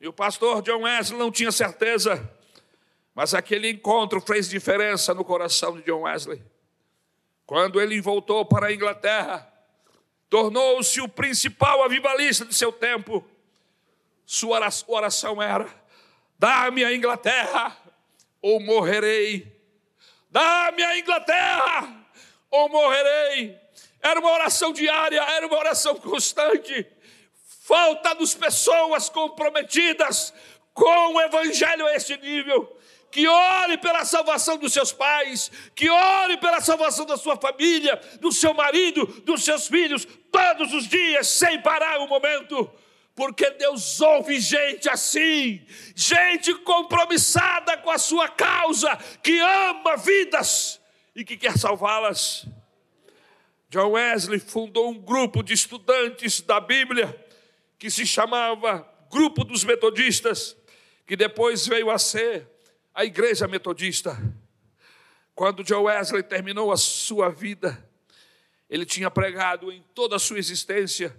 E 0.00 0.06
o 0.06 0.12
pastor 0.12 0.62
John 0.62 0.82
Wesley 0.82 1.18
não 1.18 1.30
tinha 1.30 1.50
certeza, 1.50 2.30
mas 3.14 3.34
aquele 3.34 3.70
encontro 3.70 4.20
fez 4.20 4.48
diferença 4.48 5.12
no 5.12 5.24
coração 5.24 5.76
de 5.76 5.82
John 5.82 6.02
Wesley. 6.02 6.42
Quando 7.44 7.80
ele 7.80 8.00
voltou 8.00 8.44
para 8.44 8.68
a 8.68 8.72
Inglaterra, 8.72 9.50
tornou-se 10.28 11.00
o 11.00 11.08
principal 11.08 11.82
avivalista 11.82 12.44
de 12.44 12.54
seu 12.54 12.70
tempo 12.70 13.24
sua 14.28 14.60
oração 14.86 15.40
era: 15.40 15.66
dá-me 16.38 16.84
a 16.84 16.94
Inglaterra 16.94 17.74
ou 18.42 18.60
morrerei. 18.60 19.56
Dá-me 20.30 20.82
a 20.82 20.98
Inglaterra 20.98 22.06
ou 22.50 22.68
morrerei. 22.68 23.58
Era 24.02 24.20
uma 24.20 24.30
oração 24.30 24.70
diária, 24.70 25.22
era 25.22 25.46
uma 25.46 25.56
oração 25.56 25.94
constante. 25.96 26.86
Falta-nos 27.68 28.34
pessoas 28.34 29.10
comprometidas 29.10 30.32
com 30.72 31.12
o 31.12 31.20
Evangelho 31.20 31.86
a 31.86 31.94
este 31.94 32.16
nível, 32.16 32.74
que 33.10 33.28
ore 33.28 33.76
pela 33.76 34.06
salvação 34.06 34.56
dos 34.56 34.72
seus 34.72 34.90
pais, 34.90 35.52
que 35.74 35.90
ore 35.90 36.38
pela 36.38 36.62
salvação 36.62 37.04
da 37.04 37.18
sua 37.18 37.36
família, 37.36 38.00
do 38.22 38.32
seu 38.32 38.54
marido, 38.54 39.04
dos 39.22 39.44
seus 39.44 39.68
filhos, 39.68 40.08
todos 40.32 40.72
os 40.72 40.88
dias, 40.88 41.26
sem 41.26 41.60
parar 41.60 42.00
um 42.00 42.08
momento, 42.08 42.70
porque 43.14 43.50
Deus 43.50 44.00
ouve 44.00 44.40
gente 44.40 44.88
assim, 44.88 45.62
gente 45.94 46.54
compromissada 46.60 47.76
com 47.76 47.90
a 47.90 47.98
sua 47.98 48.30
causa, 48.30 48.96
que 49.22 49.38
ama 49.40 49.94
vidas 49.98 50.80
e 51.14 51.22
que 51.22 51.36
quer 51.36 51.58
salvá-las. 51.58 52.46
John 53.68 53.90
Wesley 53.90 54.40
fundou 54.40 54.88
um 54.88 54.98
grupo 54.98 55.42
de 55.42 55.52
estudantes 55.52 56.40
da 56.40 56.60
Bíblia 56.60 57.27
que 57.78 57.90
se 57.90 58.04
chamava 58.04 58.86
Grupo 59.10 59.44
dos 59.44 59.64
Metodistas, 59.64 60.56
que 61.06 61.16
depois 61.16 61.66
veio 61.66 61.90
a 61.90 61.98
ser 61.98 62.46
a 62.94 63.04
Igreja 63.04 63.46
Metodista. 63.46 64.16
Quando 65.34 65.62
John 65.62 65.84
Wesley 65.84 66.22
terminou 66.22 66.72
a 66.72 66.76
sua 66.76 67.30
vida, 67.30 67.88
ele 68.68 68.84
tinha 68.84 69.10
pregado 69.10 69.70
em 69.72 69.82
toda 69.94 70.16
a 70.16 70.18
sua 70.18 70.38
existência 70.38 71.14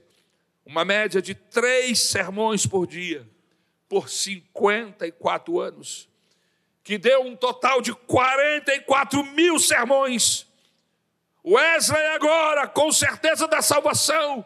uma 0.65 0.85
média 0.85 1.21
de 1.21 1.33
três 1.33 1.99
sermões 1.99 2.67
por 2.67 2.85
dia, 2.85 3.27
por 3.87 4.09
54 4.09 5.59
anos, 5.59 6.07
que 6.83 6.97
deu 6.97 7.21
um 7.21 7.35
total 7.35 7.81
de 7.81 7.93
44 7.93 9.23
mil 9.23 9.57
sermões. 9.57 10.45
Wesley, 11.43 12.05
agora, 12.07 12.67
com 12.67 12.91
certeza 12.91 13.47
da 13.47 13.61
salvação, 13.61 14.45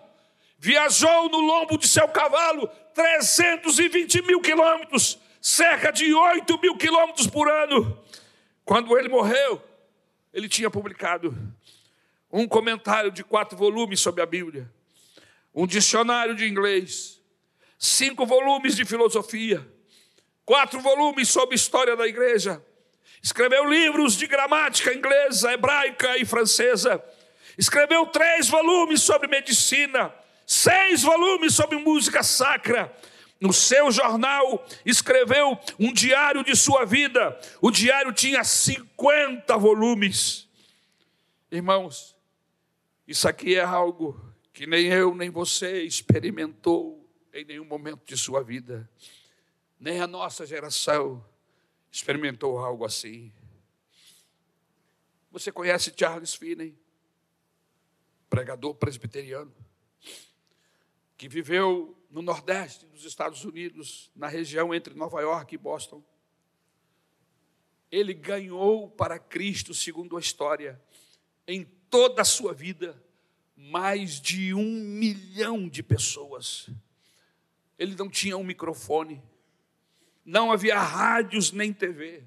viajou 0.63 1.27
no 1.27 1.41
lombo 1.41 1.77
de 1.77 1.89
seu 1.89 2.07
cavalo 2.07 2.69
320 2.93 4.21
mil 4.21 4.39
quilômetros 4.39 5.19
cerca 5.41 5.91
de 5.91 6.13
8 6.13 6.57
mil 6.61 6.77
quilômetros 6.77 7.27
por 7.27 7.51
ano. 7.51 8.01
Quando 8.63 8.97
ele 8.97 9.09
morreu, 9.09 9.61
ele 10.33 10.47
tinha 10.47 10.71
publicado 10.71 11.37
um 12.31 12.47
comentário 12.47 13.11
de 13.11 13.25
quatro 13.25 13.57
volumes 13.57 13.99
sobre 13.99 14.21
a 14.21 14.25
Bíblia, 14.25 14.71
um 15.53 15.67
dicionário 15.67 16.33
de 16.33 16.47
inglês, 16.47 17.21
cinco 17.77 18.25
volumes 18.25 18.73
de 18.73 18.85
filosofia, 18.85 19.67
quatro 20.45 20.79
volumes 20.79 21.27
sobre 21.27 21.55
história 21.55 21.97
da 21.97 22.07
igreja, 22.07 22.65
escreveu 23.21 23.69
livros 23.69 24.15
de 24.15 24.27
gramática 24.27 24.93
inglesa, 24.93 25.51
hebraica 25.51 26.17
e 26.17 26.23
francesa, 26.23 27.03
escreveu 27.57 28.05
três 28.05 28.47
volumes 28.47 29.01
sobre 29.01 29.27
medicina, 29.27 30.22
seis 30.45 31.01
volumes 31.03 31.53
sobre 31.53 31.77
música 31.77 32.23
sacra, 32.23 32.95
no 33.39 33.51
seu 33.51 33.91
jornal, 33.91 34.65
escreveu 34.85 35.59
um 35.77 35.91
diário 35.91 36.43
de 36.45 36.55
sua 36.55 36.85
vida. 36.85 37.37
O 37.61 37.69
diário 37.69 38.13
tinha 38.13 38.43
50 38.43 39.57
volumes. 39.57 40.47
Irmãos, 41.51 42.15
isso 43.05 43.27
aqui 43.27 43.55
é 43.55 43.63
algo 43.63 44.33
que 44.53 44.65
nem 44.65 44.85
eu 44.85 45.13
nem 45.13 45.29
você 45.29 45.83
experimentou 45.83 47.05
em 47.33 47.43
nenhum 47.43 47.65
momento 47.65 48.05
de 48.05 48.15
sua 48.15 48.41
vida. 48.41 48.89
Nem 49.77 49.99
a 49.99 50.07
nossa 50.07 50.45
geração 50.45 51.23
experimentou 51.91 52.57
algo 52.57 52.85
assim. 52.85 53.31
Você 55.31 55.51
conhece 55.51 55.93
Charles 55.97 56.33
Finney, 56.33 56.77
pregador 58.29 58.75
presbiteriano, 58.75 59.53
que 61.17 61.27
viveu 61.27 61.97
no 62.09 62.21
nordeste 62.21 62.85
dos 62.85 63.05
Estados 63.05 63.43
Unidos, 63.43 64.11
na 64.15 64.27
região 64.27 64.73
entre 64.73 64.93
Nova 64.93 65.21
York 65.21 65.55
e 65.55 65.57
Boston. 65.57 66.03
Ele 67.91 68.13
ganhou 68.13 68.89
para 68.89 69.19
Cristo, 69.19 69.73
segundo 69.73 70.17
a 70.17 70.19
história, 70.19 70.81
em 71.47 71.63
toda 71.89 72.21
a 72.21 72.25
sua 72.25 72.53
vida, 72.53 73.01
mais 73.55 74.19
de 74.19 74.53
um 74.53 74.63
milhão 74.63 75.67
de 75.67 75.83
pessoas. 75.83 76.69
Ele 77.77 77.95
não 77.95 78.09
tinha 78.09 78.37
um 78.37 78.43
microfone, 78.43 79.21
não 80.25 80.51
havia 80.51 80.79
rádios 80.79 81.51
nem 81.51 81.73
TV. 81.73 82.23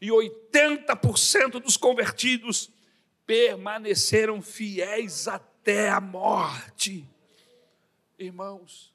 E 0.00 0.08
80% 0.08 1.60
dos 1.60 1.76
convertidos 1.76 2.70
permaneceram 3.26 4.40
fiéis 4.42 5.28
até 5.28 5.90
a 5.90 6.00
morte. 6.00 7.08
Irmãos, 8.20 8.92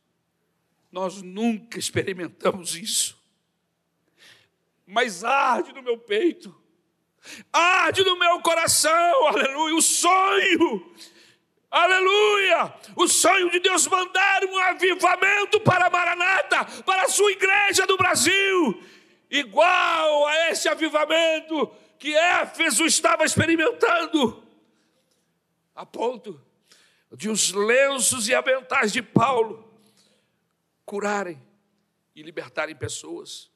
nós 0.91 1.23
nunca 1.23 1.79
experimentamos 1.79 2.75
isso, 2.75 3.19
mas 4.85 5.23
arde 5.23 5.73
no 5.73 5.81
meu 5.81 5.97
peito, 5.97 6.55
arde 7.51 8.03
no 8.03 8.19
meu 8.19 8.39
coração, 8.41 9.25
aleluia, 9.25 9.73
o 9.73 9.81
sonho, 9.81 10.93
aleluia, 11.71 12.71
o 12.95 13.07
sonho 13.07 13.49
de 13.49 13.59
Deus 13.61 13.87
mandar 13.87 14.45
um 14.45 14.59
avivamento 14.59 15.59
para 15.59 15.89
Maranata, 15.89 16.83
para 16.83 17.05
a 17.05 17.09
sua 17.09 17.31
igreja 17.31 17.87
do 17.87 17.97
Brasil, 17.97 18.79
igual 19.31 20.27
a 20.27 20.51
esse 20.51 20.69
avivamento 20.69 21.75
que 21.97 22.15
Éfeso 22.15 22.85
estava 22.85 23.25
experimentando, 23.25 24.47
a 25.73 25.83
ponto 25.83 26.44
de 27.15 27.29
os 27.29 27.51
lenços 27.51 28.27
e 28.27 28.35
aventais 28.35 28.91
de 28.91 29.01
Paulo 29.01 29.73
curarem 30.85 31.41
e 32.15 32.21
libertarem 32.21 32.75
pessoas. 32.75 33.49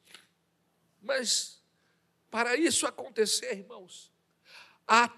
Mas 1.01 1.61
para 2.31 2.55
isso 2.55 2.87
acontecer, 2.87 3.57
irmãos, 3.57 4.11
há 4.87 5.09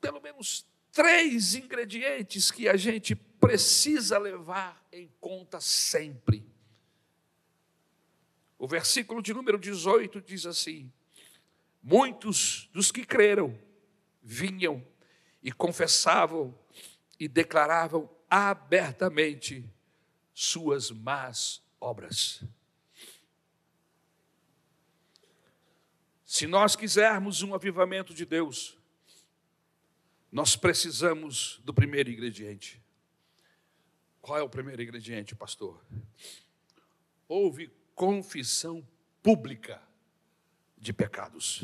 pelo 0.00 0.20
menos 0.20 0.66
três 0.92 1.54
ingredientes 1.54 2.50
que 2.50 2.68
a 2.68 2.76
gente 2.76 3.14
precisa 3.14 4.18
levar 4.18 4.86
em 4.92 5.10
conta 5.20 5.60
sempre. 5.60 6.46
O 8.58 8.66
versículo 8.66 9.20
de 9.20 9.34
número 9.34 9.58
18 9.58 10.20
diz 10.22 10.46
assim: 10.46 10.90
Muitos 11.82 12.70
dos 12.72 12.90
que 12.90 13.04
creram 13.04 13.58
vinham 14.22 14.86
e 15.42 15.52
confessavam 15.52 16.58
e 17.18 17.28
declaravam 17.28 18.08
abertamente 18.28 19.68
suas 20.32 20.90
más 20.90 21.62
obras. 21.80 22.42
Se 26.24 26.46
nós 26.46 26.74
quisermos 26.74 27.42
um 27.42 27.54
avivamento 27.54 28.12
de 28.12 28.24
Deus, 28.24 28.76
nós 30.32 30.56
precisamos 30.56 31.60
do 31.62 31.72
primeiro 31.72 32.10
ingrediente. 32.10 32.82
Qual 34.20 34.36
é 34.36 34.42
o 34.42 34.48
primeiro 34.48 34.82
ingrediente, 34.82 35.34
pastor? 35.36 35.80
Houve 37.28 37.70
confissão 37.94 38.84
pública 39.22 39.80
de 40.76 40.92
pecados. 40.92 41.62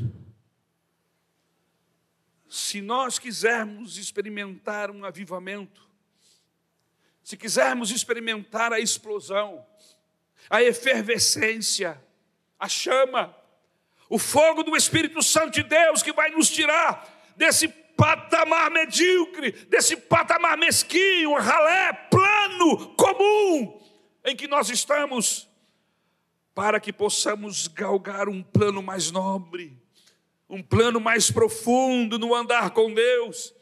Se 2.50 2.80
nós 2.80 3.16
quisermos 3.16 3.96
experimentar 3.96 4.90
um 4.90 5.04
avivamento, 5.04 5.88
se 7.22 7.36
quisermos 7.36 7.92
experimentar 7.92 8.72
a 8.72 8.80
explosão, 8.80 9.64
a 10.50 10.60
efervescência, 10.60 12.02
a 12.58 12.68
chama, 12.68 13.32
o 14.08 14.18
fogo 14.18 14.64
do 14.64 14.76
Espírito 14.76 15.22
Santo 15.22 15.52
de 15.52 15.62
Deus 15.62 16.02
que 16.02 16.12
vai 16.12 16.30
nos 16.30 16.50
tirar 16.50 17.08
desse 17.36 17.68
patamar 17.68 18.68
medíocre, 18.68 19.52
desse 19.52 19.96
patamar 19.96 20.58
mesquinho, 20.58 21.34
ralé, 21.34 21.92
plano, 22.10 22.96
comum 22.96 23.80
em 24.24 24.34
que 24.34 24.48
nós 24.48 24.70
estamos, 24.70 25.48
para 26.52 26.80
que 26.80 26.92
possamos 26.92 27.68
galgar 27.68 28.28
um 28.28 28.42
plano 28.42 28.82
mais 28.82 29.12
nobre, 29.12 29.80
um 30.50 30.60
plano 30.60 31.00
mais 31.00 31.30
profundo 31.30 32.18
no 32.18 32.34
andar 32.34 32.70
com 32.70 32.92
Deus, 32.92 33.54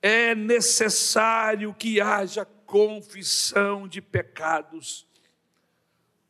é 0.00 0.34
necessário 0.34 1.74
que 1.74 2.00
haja 2.00 2.46
confissão 2.66 3.86
de 3.86 4.00
pecados. 4.00 5.06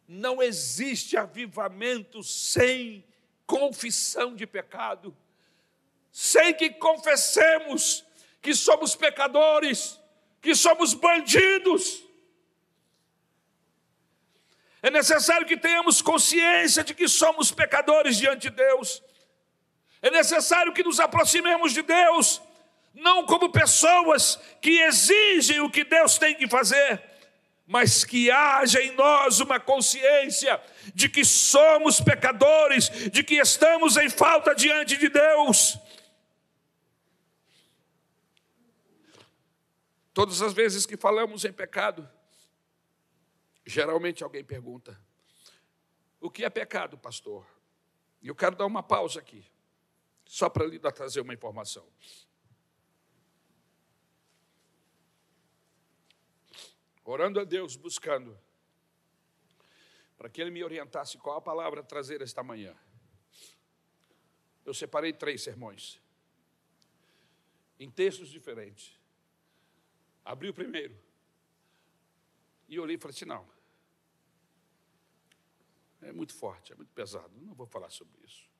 Não 0.08 0.42
existe 0.42 1.16
avivamento 1.16 2.20
sem 2.22 3.04
confissão 3.46 4.34
de 4.34 4.44
pecado, 4.44 5.16
sem 6.10 6.52
que 6.52 6.70
confessemos 6.70 8.04
que 8.42 8.54
somos 8.56 8.96
pecadores, 8.96 10.00
que 10.40 10.52
somos 10.52 10.94
bandidos. 10.94 12.02
É 14.82 14.90
necessário 14.90 15.46
que 15.46 15.56
tenhamos 15.56 16.02
consciência 16.02 16.82
de 16.82 16.92
que 16.92 17.06
somos 17.06 17.52
pecadores 17.52 18.16
diante 18.16 18.50
de 18.50 18.56
Deus. 18.56 19.00
É 20.02 20.10
necessário 20.10 20.72
que 20.72 20.82
nos 20.82 21.00
aproximemos 21.00 21.72
de 21.72 21.82
Deus 21.82 22.42
não 22.94 23.24
como 23.24 23.50
pessoas 23.50 24.36
que 24.60 24.80
exigem 24.82 25.60
o 25.60 25.70
que 25.70 25.84
Deus 25.84 26.18
tem 26.18 26.34
que 26.34 26.48
fazer, 26.48 27.02
mas 27.66 28.04
que 28.04 28.30
haja 28.30 28.82
em 28.82 28.92
nós 28.92 29.40
uma 29.40 29.58
consciência 29.58 30.60
de 30.94 31.08
que 31.08 31.24
somos 31.24 32.00
pecadores, 32.00 32.88
de 33.10 33.24
que 33.24 33.36
estamos 33.36 33.96
em 33.96 34.10
falta 34.10 34.54
diante 34.54 34.96
de 34.96 35.08
Deus. 35.08 35.78
Todas 40.12 40.42
as 40.42 40.52
vezes 40.52 40.84
que 40.84 40.96
falamos 40.96 41.44
em 41.46 41.52
pecado, 41.52 42.06
geralmente 43.64 44.22
alguém 44.22 44.44
pergunta: 44.44 45.00
o 46.20 46.30
que 46.30 46.44
é 46.44 46.50
pecado, 46.50 46.98
pastor? 46.98 47.46
E 48.20 48.28
eu 48.28 48.34
quero 48.34 48.54
dar 48.54 48.66
uma 48.66 48.82
pausa 48.82 49.18
aqui, 49.18 49.42
só 50.24 50.48
para 50.48 50.66
lhe 50.66 50.78
trazer 50.78 51.20
uma 51.20 51.34
informação. 51.34 51.86
Orando 57.04 57.40
a 57.40 57.44
Deus, 57.44 57.76
buscando, 57.76 58.38
para 60.16 60.28
que 60.28 60.40
Ele 60.40 60.50
me 60.50 60.62
orientasse 60.62 61.18
qual 61.18 61.38
a 61.38 61.42
palavra 61.42 61.82
trazer 61.82 62.22
esta 62.22 62.42
manhã. 62.42 62.76
Eu 64.64 64.72
separei 64.72 65.12
três 65.12 65.42
sermões, 65.42 66.00
em 67.78 67.90
textos 67.90 68.28
diferentes. 68.28 68.96
Abri 70.24 70.48
o 70.48 70.54
primeiro. 70.54 70.96
E 72.68 72.78
olhei 72.78 72.94
e 72.94 72.98
falei 72.98 73.14
assim: 73.14 73.24
não. 73.24 73.46
É 76.00 76.12
muito 76.12 76.34
forte, 76.34 76.72
é 76.72 76.76
muito 76.76 76.92
pesado. 76.92 77.32
Não 77.40 77.54
vou 77.54 77.66
falar 77.66 77.90
sobre 77.90 78.20
isso. 78.24 78.51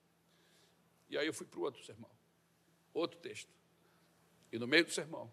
E 1.12 1.18
aí 1.18 1.27
eu 1.27 1.33
fui 1.33 1.46
para 1.46 1.61
o 1.61 1.62
outro 1.62 1.85
sermão. 1.85 2.11
Outro 2.94 3.18
texto. 3.20 3.51
E 4.51 4.59
no 4.59 4.66
meio 4.66 4.85
do 4.85 4.90
sermão, 4.90 5.31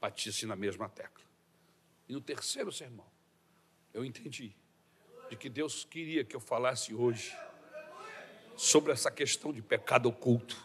bati-se 0.00 0.44
na 0.44 0.56
mesma 0.56 0.88
tecla. 0.88 1.24
E 2.08 2.12
no 2.12 2.20
terceiro 2.20 2.70
sermão, 2.70 3.06
eu 3.94 4.04
entendi 4.04 4.54
de 5.30 5.36
que 5.36 5.48
Deus 5.48 5.84
queria 5.84 6.24
que 6.24 6.36
eu 6.36 6.40
falasse 6.40 6.92
hoje 6.92 7.34
sobre 8.56 8.92
essa 8.92 9.10
questão 9.10 9.52
de 9.52 9.62
pecado 9.62 10.08
oculto, 10.08 10.56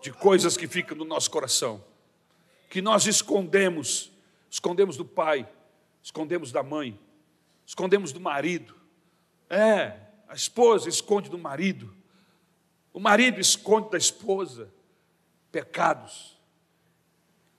de 0.00 0.12
coisas 0.12 0.56
que 0.56 0.68
ficam 0.68 0.96
no 0.96 1.04
nosso 1.04 1.30
coração 1.30 1.84
que 2.68 2.82
nós 2.82 3.06
escondemos, 3.06 4.12
escondemos 4.50 4.96
do 4.96 5.04
pai, 5.04 5.50
escondemos 6.02 6.52
da 6.52 6.62
mãe, 6.62 6.98
escondemos 7.64 8.12
do 8.12 8.20
marido. 8.20 8.74
É, 9.48 9.98
a 10.28 10.34
esposa 10.34 10.88
esconde 10.88 11.30
do 11.30 11.38
marido, 11.38 11.97
o 12.92 13.00
marido 13.00 13.40
esconde 13.40 13.90
da 13.90 13.98
esposa 13.98 14.72
pecados 15.50 16.38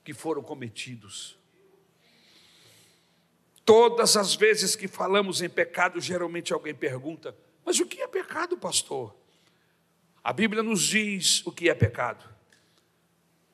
que 0.04 0.12
foram 0.14 0.42
cometidos. 0.42 1.38
Todas 3.64 4.16
as 4.16 4.34
vezes 4.34 4.74
que 4.74 4.88
falamos 4.88 5.42
em 5.42 5.48
pecado, 5.48 6.00
geralmente 6.00 6.52
alguém 6.52 6.74
pergunta: 6.74 7.36
Mas 7.64 7.78
o 7.78 7.86
que 7.86 8.00
é 8.00 8.08
pecado, 8.08 8.56
pastor? 8.56 9.14
A 10.22 10.32
Bíblia 10.32 10.62
nos 10.62 10.82
diz 10.82 11.46
o 11.46 11.52
que 11.52 11.68
é 11.68 11.74
pecado. 11.74 12.28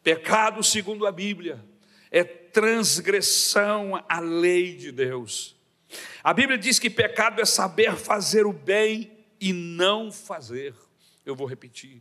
Pecado, 0.03 0.63
segundo 0.63 1.07
a 1.07 1.13
Bíblia, 1.13 1.65
é 2.11 2.25
transgressão 2.25 4.03
à 4.09 4.21
lei 4.21 4.77
de 4.77 4.91
Deus. 4.91 5.57
A 6.23 6.33
Bíblia 6.33 6.57
diz 6.57 6.79
que 6.79 6.89
pecado 6.89 7.41
é 7.41 7.45
saber 7.45 7.97
fazer 7.97 8.47
o 8.47 8.53
bem 8.53 9.13
e 9.41 9.53
não 9.53 10.11
fazer. 10.11 10.75
Eu 11.27 11.37
vou 11.37 11.47
repetir. 11.47 12.01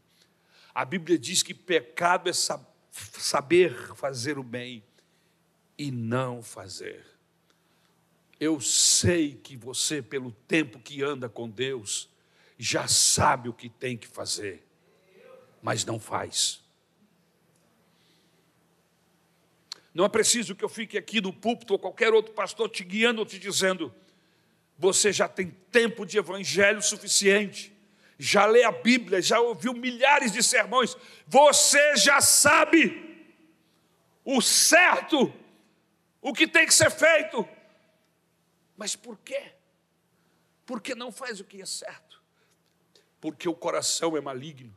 A 0.73 0.85
Bíblia 0.85 1.17
diz 1.17 1.43
que 1.43 1.53
pecado 1.53 2.29
é 2.29 2.33
saber 2.33 3.95
fazer 3.95 4.37
o 4.37 4.43
bem 4.43 4.83
e 5.77 5.91
não 5.91 6.41
fazer. 6.41 7.05
Eu 8.39 8.61
sei 8.61 9.35
que 9.35 9.57
você, 9.57 10.01
pelo 10.01 10.31
tempo 10.31 10.79
que 10.79 11.01
anda 11.01 11.27
com 11.27 11.49
Deus, 11.49 12.09
já 12.57 12.87
sabe 12.87 13.49
o 13.49 13.53
que 13.53 13.69
tem 13.69 13.97
que 13.97 14.07
fazer, 14.07 14.65
mas 15.61 15.83
não 15.83 15.99
faz. 15.99 16.61
Não 19.93 20.03
é 20.03 20.09
preciso 20.09 20.53
que 20.55 20.63
eu 20.63 20.69
fique 20.69 20.97
aqui 20.97 21.21
no 21.21 21.31
púlpito 21.31 21.73
ou 21.73 21.79
qualquer 21.79 22.13
outro 22.13 22.33
pastor 22.33 22.69
te 22.69 22.83
guiando 22.83 23.19
ou 23.21 23.25
te 23.25 23.39
dizendo: 23.39 23.93
você 24.77 25.11
já 25.11 25.27
tem 25.27 25.49
tempo 25.71 26.05
de 26.05 26.17
evangelho 26.17 26.81
suficiente, 26.81 27.74
já 28.17 28.45
lê 28.45 28.63
a 28.63 28.71
Bíblia, 28.71 29.21
já 29.21 29.39
ouviu 29.39 29.73
milhares 29.73 30.31
de 30.31 30.41
sermões, 30.41 30.95
você 31.27 31.95
já 31.95 32.21
sabe 32.21 33.27
o 34.23 34.41
certo, 34.41 35.33
o 36.21 36.33
que 36.33 36.47
tem 36.47 36.65
que 36.65 36.73
ser 36.73 36.89
feito. 36.89 37.47
Mas 38.77 38.95
por 38.95 39.17
quê? 39.19 39.53
Porque 40.65 40.95
não 40.95 41.11
faz 41.11 41.39
o 41.39 41.43
que 41.43 41.61
é 41.61 41.65
certo? 41.65 42.21
Porque 43.21 43.47
o 43.47 43.55
coração 43.55 44.17
é 44.17 44.21
maligno, 44.21 44.75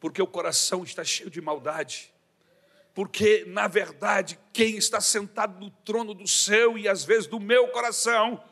porque 0.00 0.20
o 0.20 0.26
coração 0.26 0.84
está 0.84 1.04
cheio 1.04 1.30
de 1.30 1.40
maldade 1.40 2.12
porque, 2.98 3.44
na 3.46 3.68
verdade, 3.68 4.36
quem 4.52 4.76
está 4.76 5.00
sentado 5.00 5.60
no 5.60 5.70
trono 5.70 6.12
do 6.12 6.26
céu 6.26 6.76
e 6.76 6.88
às 6.88 7.04
vezes 7.04 7.28
do 7.28 7.38
meu 7.38 7.68
coração, 7.68 8.42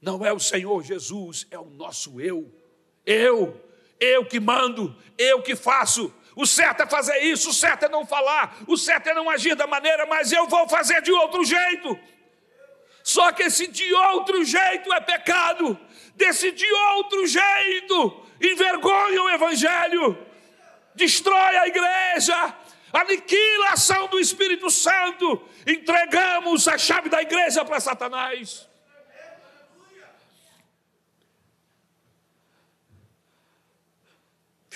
não 0.00 0.24
é 0.24 0.32
o 0.32 0.38
Senhor 0.38 0.84
Jesus, 0.84 1.48
é 1.50 1.58
o 1.58 1.68
nosso 1.68 2.20
eu. 2.20 2.48
Eu, 3.06 3.58
eu 4.00 4.26
que 4.26 4.40
mando, 4.40 4.94
eu 5.16 5.40
que 5.42 5.54
faço. 5.54 6.12
O 6.34 6.44
certo 6.44 6.82
é 6.82 6.86
fazer 6.86 7.18
isso, 7.20 7.48
o 7.48 7.52
certo 7.52 7.84
é 7.84 7.88
não 7.88 8.04
falar, 8.04 8.58
o 8.66 8.76
certo 8.76 9.06
é 9.06 9.14
não 9.14 9.30
agir 9.30 9.54
da 9.54 9.66
maneira, 9.66 10.04
mas 10.04 10.32
eu 10.32 10.46
vou 10.46 10.68
fazer 10.68 11.00
de 11.00 11.10
outro 11.10 11.42
jeito. 11.44 11.98
Só 13.02 13.32
que 13.32 13.44
esse 13.44 13.68
de 13.68 13.94
outro 13.94 14.44
jeito 14.44 14.92
é 14.92 15.00
pecado, 15.00 15.78
desse 16.14 16.50
de 16.50 16.70
outro 16.70 17.26
jeito 17.26 18.26
envergonha 18.40 19.22
o 19.22 19.30
Evangelho, 19.30 20.18
destrói 20.94 21.56
a 21.56 21.68
igreja, 21.68 22.54
aniquila 22.92 23.68
a 23.68 23.72
ação 23.72 24.08
do 24.08 24.18
Espírito 24.18 24.70
Santo, 24.70 25.40
entregamos 25.66 26.68
a 26.68 26.76
chave 26.76 27.08
da 27.08 27.22
igreja 27.22 27.64
para 27.64 27.80
Satanás. 27.80 28.68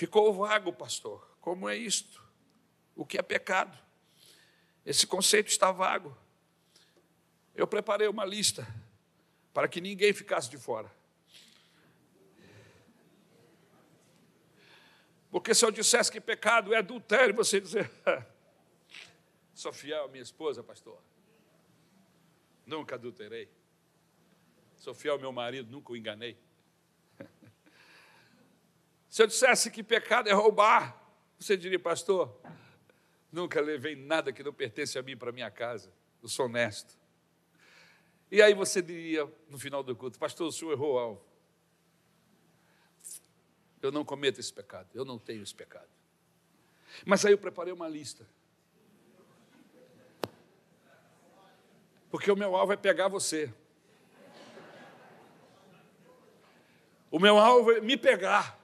Ficou 0.01 0.33
vago, 0.33 0.73
pastor. 0.73 1.23
Como 1.39 1.69
é 1.69 1.77
isto? 1.77 2.27
O 2.95 3.05
que 3.05 3.19
é 3.19 3.21
pecado? 3.21 3.77
Esse 4.83 5.05
conceito 5.05 5.49
está 5.49 5.71
vago. 5.71 6.17
Eu 7.53 7.67
preparei 7.67 8.07
uma 8.07 8.25
lista 8.25 8.67
para 9.53 9.67
que 9.67 9.79
ninguém 9.79 10.11
ficasse 10.11 10.49
de 10.49 10.57
fora. 10.57 10.91
Porque 15.29 15.53
se 15.53 15.63
eu 15.63 15.69
dissesse 15.69 16.11
que 16.11 16.19
pecado 16.19 16.73
é 16.73 16.79
adultério, 16.79 17.35
você 17.35 17.61
dizer, 17.61 17.91
sou 19.53 19.71
fiel 19.71 20.05
à 20.05 20.07
minha 20.07 20.23
esposa, 20.23 20.63
pastor. 20.63 20.99
Nunca 22.65 22.95
adulterei. 22.95 23.47
Sou 24.77 24.95
fiel 24.95 25.13
ao 25.13 25.19
meu 25.19 25.31
marido, 25.31 25.71
nunca 25.71 25.93
o 25.93 25.95
enganei. 25.95 26.39
Se 29.11 29.21
eu 29.21 29.27
dissesse 29.27 29.69
que 29.69 29.83
pecado 29.83 30.29
é 30.29 30.31
roubar, 30.31 30.97
você 31.37 31.57
diria, 31.57 31.77
pastor, 31.77 32.33
nunca 33.29 33.59
levei 33.59 33.93
nada 33.93 34.31
que 34.31 34.41
não 34.41 34.53
pertence 34.53 34.97
a 34.97 35.03
mim 35.03 35.17
para 35.17 35.33
minha 35.33 35.51
casa. 35.51 35.91
Eu 36.23 36.29
sou 36.29 36.45
honesto. 36.45 36.97
E 38.31 38.41
aí 38.41 38.53
você 38.53 38.81
diria, 38.81 39.29
no 39.49 39.59
final 39.59 39.83
do 39.83 39.93
culto, 39.97 40.17
pastor, 40.17 40.47
o 40.47 40.51
senhor 40.51 40.71
errou 40.71 40.97
algo. 40.97 41.25
Eu 43.81 43.91
não 43.91 44.05
cometo 44.05 44.39
esse 44.39 44.53
pecado, 44.53 44.87
eu 44.93 45.03
não 45.03 45.19
tenho 45.19 45.43
esse 45.43 45.53
pecado. 45.53 45.89
Mas 47.05 47.25
aí 47.25 47.33
eu 47.33 47.37
preparei 47.37 47.73
uma 47.73 47.89
lista. 47.89 48.25
Porque 52.09 52.31
o 52.31 52.35
meu 52.37 52.55
alvo 52.55 52.71
é 52.71 52.77
pegar 52.77 53.09
você. 53.09 53.53
O 57.09 57.19
meu 57.19 57.37
alvo 57.37 57.73
é 57.73 57.81
me 57.81 57.97
pegar. 57.97 58.60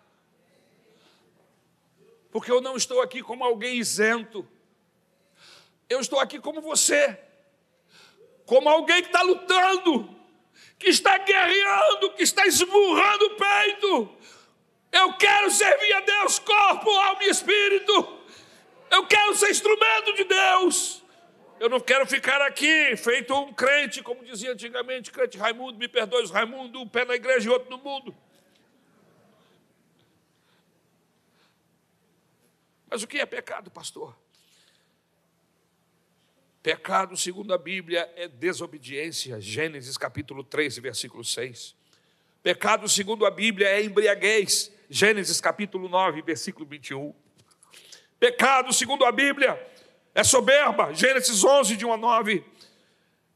Porque 2.32 2.52
eu 2.52 2.62
não 2.62 2.76
estou 2.76 3.02
aqui 3.02 3.22
como 3.22 3.44
alguém 3.44 3.78
isento. 3.78 4.48
Eu 5.90 6.00
estou 6.00 6.19
aqui 6.19 6.40
como 6.40 6.62
você. 6.62 7.17
Como 8.46 8.69
alguém 8.69 9.02
que 9.02 9.10
está 9.10 9.21
lutando, 9.21 10.15
que 10.78 10.90
está 10.90 11.17
guerreando, 11.17 12.13
que 12.13 12.23
está 12.23 12.46
esmurrando 12.46 13.25
o 13.25 13.36
peito, 13.36 14.17
eu 14.92 15.13
quero 15.13 15.52
servir 15.52 15.94
a 15.94 16.00
Deus, 16.02 16.40
corpo, 16.40 16.90
alma 16.90 17.23
e 17.23 17.30
espírito. 17.30 18.17
Eu 18.90 19.06
quero 19.06 19.36
ser 19.36 19.50
instrumento 19.52 20.13
de 20.15 20.23
Deus. 20.23 21.04
Eu 21.60 21.69
não 21.69 21.80
quero 21.80 22.06
ficar 22.06 22.42
aqui 22.42 22.96
feito 22.96 23.34
um 23.34 23.52
crente, 23.52 24.04
como 24.04 24.23
dizia 24.23 24.52
antigamente, 24.52 25.12
crente 25.12 25.38
Raimundo, 25.38 25.78
me 25.78 25.88
perdoe, 25.88 26.28
Raimundo, 26.28 26.80
um 26.80 26.88
pé 26.88 27.04
na 27.04 27.15
igreja 27.15 27.50
e 27.50 27.52
outro 27.52 27.69
no 27.69 27.80
mundo. 27.80 28.15
Mas 32.98 33.04
o 33.04 33.08
que 33.08 33.19
é 33.19 33.27
pecado, 33.27 33.69
pastor? 33.69 34.17
Pecado, 36.63 37.15
segundo 37.15 37.54
a 37.54 37.58
Bíblia, 37.60 38.12
é 38.15 38.27
desobediência. 38.27 39.39
Gênesis 39.39 40.00
capítulo 40.00 40.43
13, 40.43 40.81
versículo 40.81 41.23
6. 41.23 41.75
Pecado, 42.41 42.89
segundo 42.89 43.23
a 43.23 43.29
Bíblia, 43.29 43.67
é 43.67 43.83
embriaguez. 43.83 44.71
Gênesis 44.89 45.39
capítulo 45.39 45.87
9, 45.87 46.23
versículo 46.23 46.65
21. 46.65 47.13
Pecado, 48.19 48.73
segundo 48.73 49.06
a 49.06 49.12
Bíblia, 49.12 49.63
é 50.15 50.23
soberba. 50.23 50.91
Gênesis 50.91 51.43
11, 51.43 51.77
de 51.77 51.85
1 51.85 51.93
a 51.93 51.98
9. 51.98 52.43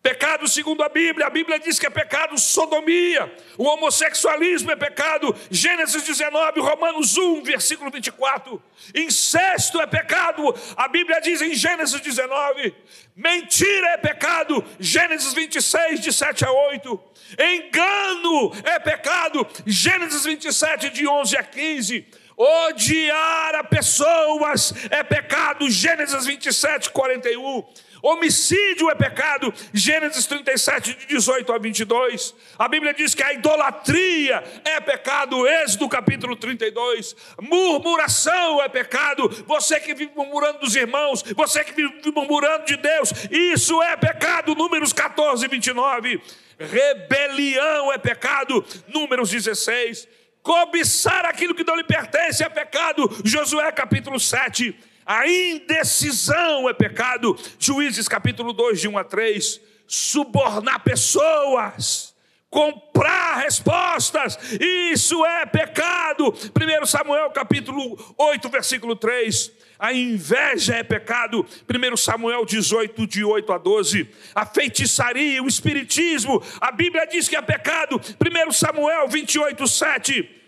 Pecado 0.02 0.47
segundo 0.47 0.82
a 0.82 0.89
Bíblia, 0.89 1.28
a 1.28 1.30
Bíblia 1.30 1.60
diz 1.60 1.78
que 1.78 1.86
é 1.86 1.89
pecado 1.89 2.36
sodomia, 2.39 3.32
o 3.56 3.66
homossexualismo 3.66 4.72
é 4.72 4.76
pecado, 4.76 5.36
Gênesis 5.52 6.02
19, 6.02 6.60
Romanos 6.60 7.18
1, 7.18 7.43
versículo 7.43 7.91
24. 7.91 8.60
Incesto 8.95 9.80
é 9.80 9.86
pecado, 9.86 10.56
a 10.76 10.88
Bíblia 10.88 11.22
diz 11.22 11.39
em 11.43 11.54
Gênesis 11.54 12.02
19. 12.02 12.74
Mentira 13.16 13.89
é 13.89 13.97
pecado, 13.97 14.66
Gênesis 14.80 15.34
26, 15.34 15.99
de 15.99 16.12
7 16.12 16.45
a 16.45 16.52
8. 16.52 16.99
Engano 17.38 18.54
é 18.64 18.80
pecado, 18.80 19.47
Gênesis 19.68 20.26
27, 20.26 20.89
de 20.89 21.08
11 21.08 21.38
a 21.38 21.43
15. 21.43 22.08
Odiar 22.36 23.54
a 23.54 23.64
pessoas 23.64 24.74
é 24.89 25.04
pecado, 25.04 25.70
Gênesis 25.70 26.26
27, 26.26 26.89
41. 26.89 27.64
Homicídio 28.02 28.89
é 28.89 28.95
pecado, 28.95 29.54
Gênesis 29.74 30.26
37, 30.26 30.95
de 30.95 31.06
18 31.06 31.54
a 31.54 31.58
22. 31.60 32.34
A 32.58 32.68
Bíblia 32.68 32.93
diz 32.93 33.14
que 33.14 33.22
a 33.22 33.34
idolatria 33.34 34.43
é 34.66 34.80
pecado, 34.82 35.47
Êxodo 35.47 35.88
capítulo 35.88 36.36
32. 36.36 37.16
Murmuração 37.39 38.62
é 38.62 38.68
pecado, 38.68 39.30
você 39.45 39.80
que 39.80 39.93
vive 39.93 40.12
murmurando 40.16 40.60
dos 40.60 40.76
irmãos, 40.76 41.24
você 41.36 41.64
que 41.64 41.74
vive 41.74 42.02
murmurando 42.12 42.66
de 42.66 42.76
Deus, 42.78 43.12
isso 43.30 43.82
é 43.84 43.95
pecado, 43.95 44.56
Números 44.56 44.91
14, 44.93 45.47
29. 45.47 46.20
Rebelião 46.60 47.93
é 47.93 47.97
pecado, 47.97 48.66
Números 48.88 49.30
16. 49.30 50.08
Cobiçar 50.41 51.24
aquilo 51.26 51.54
que 51.54 51.64
não 51.64 51.76
lhe 51.76 51.84
pertence 51.84 52.43
é 52.43 52.49
pecado, 52.49 53.10
Josué 53.24 53.72
capítulo 53.72 54.20
7. 54.20 54.76
A 55.12 55.28
indecisão 55.28 56.70
é 56.70 56.74
pecado. 56.74 57.38
Juízes 57.59 58.07
capítulo 58.07 58.53
2, 58.53 58.80
de 58.80 58.88
1 58.88 58.97
a 58.97 59.03
3. 59.03 59.59
Subornar 59.86 60.82
pessoas, 60.86 62.16
comprar 62.49 63.39
respostas, 63.39 64.39
isso 64.57 65.26
é 65.26 65.45
pecado. 65.45 66.34
1 66.34 66.86
Samuel 66.86 67.30
capítulo 67.32 67.99
8, 68.18 68.47
versículo 68.47 68.95
3. 68.95 69.51
A 69.78 69.91
inveja 69.91 70.76
é 70.76 70.84
pecado. 70.84 71.45
1 71.70 71.97
Samuel 71.97 72.45
18, 72.45 73.05
de 73.05 73.26
8 73.26 73.51
a 73.51 73.57
12. 73.57 74.09
A 74.34 74.45
feitiçaria, 74.45 75.43
o 75.43 75.47
espiritismo, 75.47 76.41
a 76.62 76.72
Bíblia 76.72 77.05
diz 77.05 77.28
que 77.28 77.36
é 77.36 77.41
pecado. 77.41 77.99
1 77.99 78.51
Samuel 78.53 79.09
28, 79.09 79.68
7. 79.68 80.41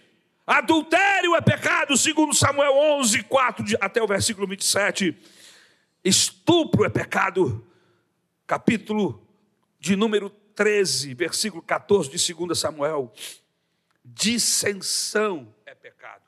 Adultério 0.45 1.35
é 1.35 1.41
pecado, 1.41 1.95
segundo 1.95 2.35
Samuel 2.35 2.73
11, 2.75 3.23
4 3.23 3.65
até 3.79 4.03
o 4.03 4.07
versículo 4.07 4.45
27. 4.45 5.17
Estupro 6.03 6.83
é 6.83 6.89
pecado, 6.89 7.65
capítulo 8.45 9.25
de 9.79 9.95
número 9.95 10.29
13, 10.29 11.13
versículo 11.13 11.61
14 11.61 12.09
de 12.09 12.33
2 12.33 12.59
Samuel. 12.59 13.13
Dissensão 14.03 15.55
é 15.65 15.73
pecado. 15.73 16.23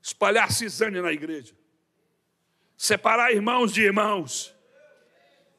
Espalhar 0.00 0.50
cisânia 0.50 1.02
na 1.02 1.12
igreja. 1.12 1.54
Separar 2.78 3.30
irmãos 3.30 3.74
de 3.74 3.82
irmãos. 3.82 4.54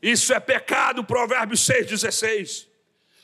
Isso 0.01 0.33
é 0.33 0.39
pecado, 0.39 1.03
Provérbios 1.03 1.61
6,16 1.67 2.76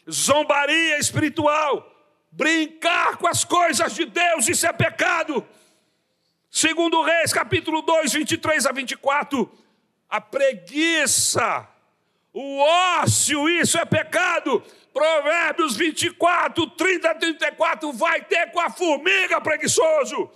zombaria 0.09 0.97
espiritual, 0.97 1.89
brincar 2.31 3.17
com 3.17 3.27
as 3.27 3.43
coisas 3.43 3.93
de 3.93 4.05
Deus, 4.05 4.47
isso 4.47 4.65
é 4.67 4.73
pecado. 4.73 5.45
Segundo 6.49 7.01
Reis, 7.01 7.33
capítulo 7.33 7.81
2, 7.81 8.13
23 8.13 8.65
a 8.65 8.71
24, 8.71 9.51
a 10.09 10.21
preguiça, 10.21 11.67
o 12.31 12.59
ócio, 12.59 13.49
isso 13.49 13.77
é 13.77 13.85
pecado. 13.85 14.63
Provérbios 14.93 15.75
24, 15.75 16.67
30 16.71 17.09
a 17.09 17.15
34, 17.15 17.91
vai 17.93 18.21
ter 18.21 18.51
com 18.51 18.59
a 18.59 18.69
formiga 18.69 19.41
preguiçoso. 19.41 20.29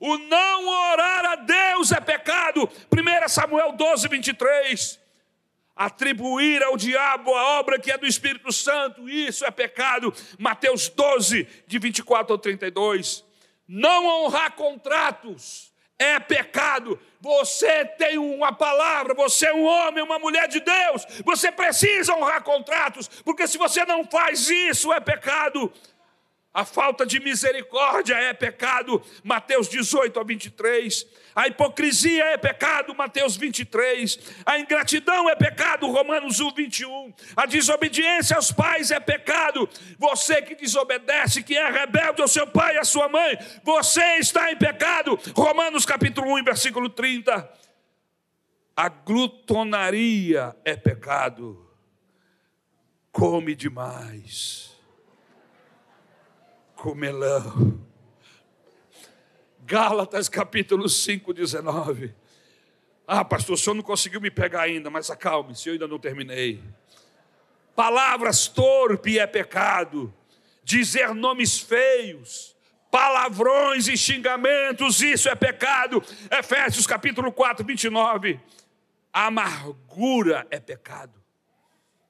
O 0.00 0.18
não 0.18 0.68
orar 0.90 1.24
a 1.24 1.36
Deus 1.36 1.92
é 1.92 2.00
pecado. 2.00 2.68
1 2.92 3.28
Samuel 3.28 3.72
12, 3.72 4.08
23 4.08 5.03
atribuir 5.76 6.62
ao 6.62 6.76
diabo 6.76 7.34
a 7.34 7.58
obra 7.58 7.78
que 7.78 7.90
é 7.90 7.98
do 7.98 8.06
Espírito 8.06 8.52
Santo, 8.52 9.08
isso 9.08 9.44
é 9.44 9.50
pecado. 9.50 10.12
Mateus 10.38 10.88
12, 10.88 11.46
de 11.66 11.78
24 11.78 12.32
ao 12.32 12.38
32. 12.38 13.24
Não 13.66 14.06
honrar 14.06 14.52
contratos 14.52 15.72
é 15.98 16.18
pecado. 16.18 16.98
Você 17.20 17.84
tem 17.84 18.18
uma 18.18 18.52
palavra, 18.52 19.14
você 19.14 19.46
é 19.46 19.54
um 19.54 19.64
homem, 19.64 20.02
uma 20.04 20.18
mulher 20.18 20.46
de 20.48 20.60
Deus, 20.60 21.06
você 21.24 21.50
precisa 21.50 22.14
honrar 22.14 22.42
contratos, 22.42 23.08
porque 23.24 23.46
se 23.46 23.56
você 23.56 23.84
não 23.86 24.04
faz 24.04 24.50
isso, 24.50 24.92
é 24.92 25.00
pecado. 25.00 25.72
A 26.54 26.64
falta 26.64 27.04
de 27.04 27.18
misericórdia 27.18 28.14
é 28.14 28.32
pecado, 28.32 29.02
Mateus 29.24 29.68
18 29.68 30.20
a 30.20 30.22
23. 30.22 31.04
A 31.34 31.48
hipocrisia 31.48 32.26
é 32.26 32.36
pecado, 32.36 32.94
Mateus 32.94 33.36
23. 33.36 34.20
A 34.46 34.60
ingratidão 34.60 35.28
é 35.28 35.34
pecado, 35.34 35.90
Romanos 35.90 36.38
1, 36.38 36.54
21. 36.54 37.12
A 37.34 37.44
desobediência 37.44 38.36
aos 38.36 38.52
pais 38.52 38.92
é 38.92 39.00
pecado. 39.00 39.68
Você 39.98 40.42
que 40.42 40.54
desobedece, 40.54 41.42
que 41.42 41.56
é 41.56 41.68
rebelde 41.68 42.22
ao 42.22 42.28
seu 42.28 42.46
pai 42.46 42.76
e 42.76 42.78
à 42.78 42.84
sua 42.84 43.08
mãe, 43.08 43.36
você 43.64 44.18
está 44.18 44.52
em 44.52 44.56
pecado. 44.56 45.18
Romanos 45.34 45.84
capítulo 45.84 46.38
1, 46.38 46.44
versículo 46.44 46.88
30. 46.88 47.50
A 48.76 48.88
glutonaria 48.88 50.54
é 50.64 50.76
pecado. 50.76 51.68
Come 53.10 53.56
demais 53.56 54.73
comelão. 56.84 57.82
Gálatas 59.60 60.28
capítulo 60.28 60.86
5, 60.86 61.32
19. 61.32 62.14
Ah, 63.06 63.24
pastor, 63.24 63.54
o 63.54 63.56
senhor 63.56 63.72
não 63.72 63.82
conseguiu 63.82 64.20
me 64.20 64.30
pegar 64.30 64.60
ainda, 64.60 64.90
mas 64.90 65.08
acalme-se, 65.08 65.66
eu 65.66 65.72
ainda 65.72 65.88
não 65.88 65.98
terminei. 65.98 66.62
Palavras 67.74 68.48
torpe 68.48 69.18
é 69.18 69.26
pecado, 69.26 70.12
dizer 70.62 71.14
nomes 71.14 71.58
feios, 71.58 72.54
palavrões 72.90 73.88
e 73.88 73.96
xingamentos, 73.96 75.00
isso 75.00 75.30
é 75.30 75.34
pecado. 75.34 76.02
Efésios 76.30 76.86
capítulo 76.86 77.32
4, 77.32 77.64
29. 77.64 78.38
Amargura 79.10 80.46
é 80.50 80.60
pecado, 80.60 81.18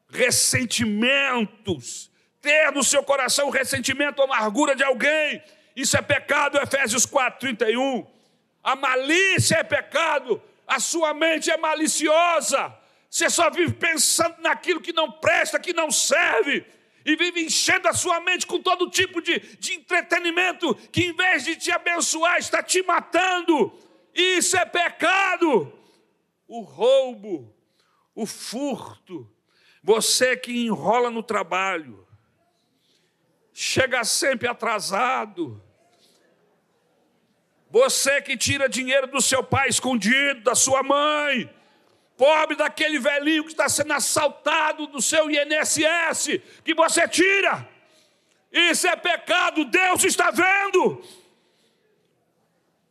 ressentimentos 0.09 2.13
ter 2.45 2.71
no 2.73 2.85
seu 2.85 3.03
coração 3.03 3.49
ressentimento 3.49 4.21
ou 4.21 4.27
amargura 4.27 4.77
de 4.77 4.85
alguém. 4.85 5.43
Isso 5.75 5.97
é 5.97 6.03
pecado, 6.03 6.59
Efésios 6.59 7.07
4, 7.07 7.41
31. 7.41 8.07
A 8.63 8.77
malícia 8.77 9.57
é 9.57 9.65
pecado, 9.65 10.41
a 10.67 10.79
sua 10.79 11.15
mente 11.15 11.51
é 11.51 11.57
maliciosa. 11.57 12.73
Você 13.09 13.31
só 13.31 13.49
vive 13.49 13.73
pensando 13.73 14.37
naquilo 14.41 14.81
que 14.81 14.93
não 14.93 15.11
presta, 15.11 15.59
que 15.59 15.73
não 15.73 15.91
serve, 15.91 16.67
e 17.07 17.17
vive 17.17 17.45
enchendo 17.45 17.89
a 17.89 17.95
sua 17.95 18.21
mente 18.21 18.47
com 18.47 18.61
todo 18.61 18.91
tipo 18.91 19.23
de, 19.23 19.39
de 19.39 19.73
entretenimento 19.73 20.75
que, 20.93 21.05
em 21.05 21.15
vez 21.15 21.45
de 21.45 21.57
te 21.57 21.73
abençoar, 21.73 22.39
está 22.39 22.63
te 22.63 22.83
matando. 22.83 23.73
Isso 24.15 24.57
é 24.57 24.67
pecado. 24.67 25.73
O 26.47 26.61
roubo, 26.61 27.55
o 28.15 28.27
furto, 28.27 29.31
você 29.83 30.37
que 30.37 30.67
enrola 30.67 31.11
no 31.11 31.23
trabalho, 31.23 32.04
chega 33.55 34.03
sempre 34.03 34.49
atrasado. 34.49 35.63
Você 37.71 38.21
que 38.21 38.37
tira 38.37 38.69
dinheiro 38.69 39.07
do 39.07 39.21
seu 39.21 39.45
pai 39.45 39.69
escondido, 39.69 40.43
da 40.43 40.57
sua 40.57 40.83
mãe, 40.83 41.49
pobre 42.17 42.57
daquele 42.57 42.99
velhinho 42.99 43.45
que 43.45 43.51
está 43.51 43.69
sendo 43.69 43.93
assaltado 43.93 44.89
do 44.89 45.01
seu 45.01 45.31
INSS, 45.31 46.41
que 46.65 46.75
você 46.75 47.07
tira. 47.09 47.69
Isso 48.53 48.89
é 48.89 48.97
pecado, 48.97 49.65
Deus 49.65 50.03
está 50.03 50.31
vendo. 50.33 51.03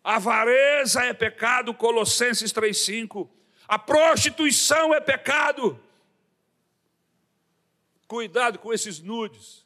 A 0.01 0.15
avareza 0.15 1.03
é 1.03 1.13
pecado, 1.13 1.73
Colossenses 1.73 2.51
3,5. 2.53 3.29
A 3.67 3.79
prostituição 3.79 4.93
é 4.93 4.99
pecado. 4.99 5.79
Cuidado 8.07 8.59
com 8.59 8.73
esses 8.73 8.99
nudes. 8.99 9.62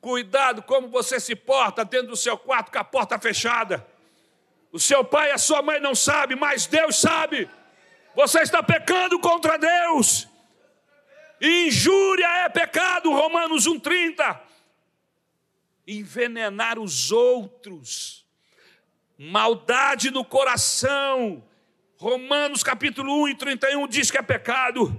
Cuidado 0.00 0.62
como 0.62 0.88
você 0.88 1.20
se 1.20 1.36
porta 1.36 1.84
dentro 1.84 2.08
do 2.08 2.16
seu 2.16 2.38
quarto 2.38 2.72
com 2.72 2.78
a 2.78 2.84
porta 2.84 3.18
fechada. 3.18 3.86
O 4.72 4.78
seu 4.78 5.04
pai 5.04 5.30
e 5.30 5.32
a 5.32 5.38
sua 5.38 5.60
mãe 5.60 5.80
não 5.80 5.94
sabem, 5.94 6.36
mas 6.36 6.66
Deus 6.66 6.96
sabe. 6.96 7.48
Você 8.14 8.40
está 8.40 8.62
pecando 8.62 9.18
contra 9.18 9.58
Deus. 9.58 10.28
Injúria 11.40 12.26
é 12.44 12.48
pecado, 12.48 13.10
Romanos 13.10 13.66
1,30. 13.66 14.40
Envenenar 15.86 16.78
os 16.78 17.10
outros, 17.10 18.24
maldade 19.18 20.10
no 20.10 20.24
coração. 20.24 21.42
Romanos 21.96 22.62
capítulo 22.62 23.22
1 23.24 23.28
e 23.28 23.34
31 23.34 23.88
diz 23.88 24.10
que 24.10 24.18
é 24.18 24.22
pecado. 24.22 24.98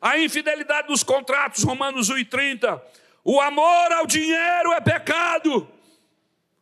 A 0.00 0.18
infidelidade 0.18 0.88
dos 0.88 1.02
contratos, 1.02 1.62
Romanos 1.62 2.10
1 2.10 2.18
e 2.18 2.24
30. 2.24 2.82
O 3.28 3.40
amor 3.40 3.90
ao 3.90 4.06
dinheiro 4.06 4.72
é 4.72 4.80
pecado. 4.80 5.68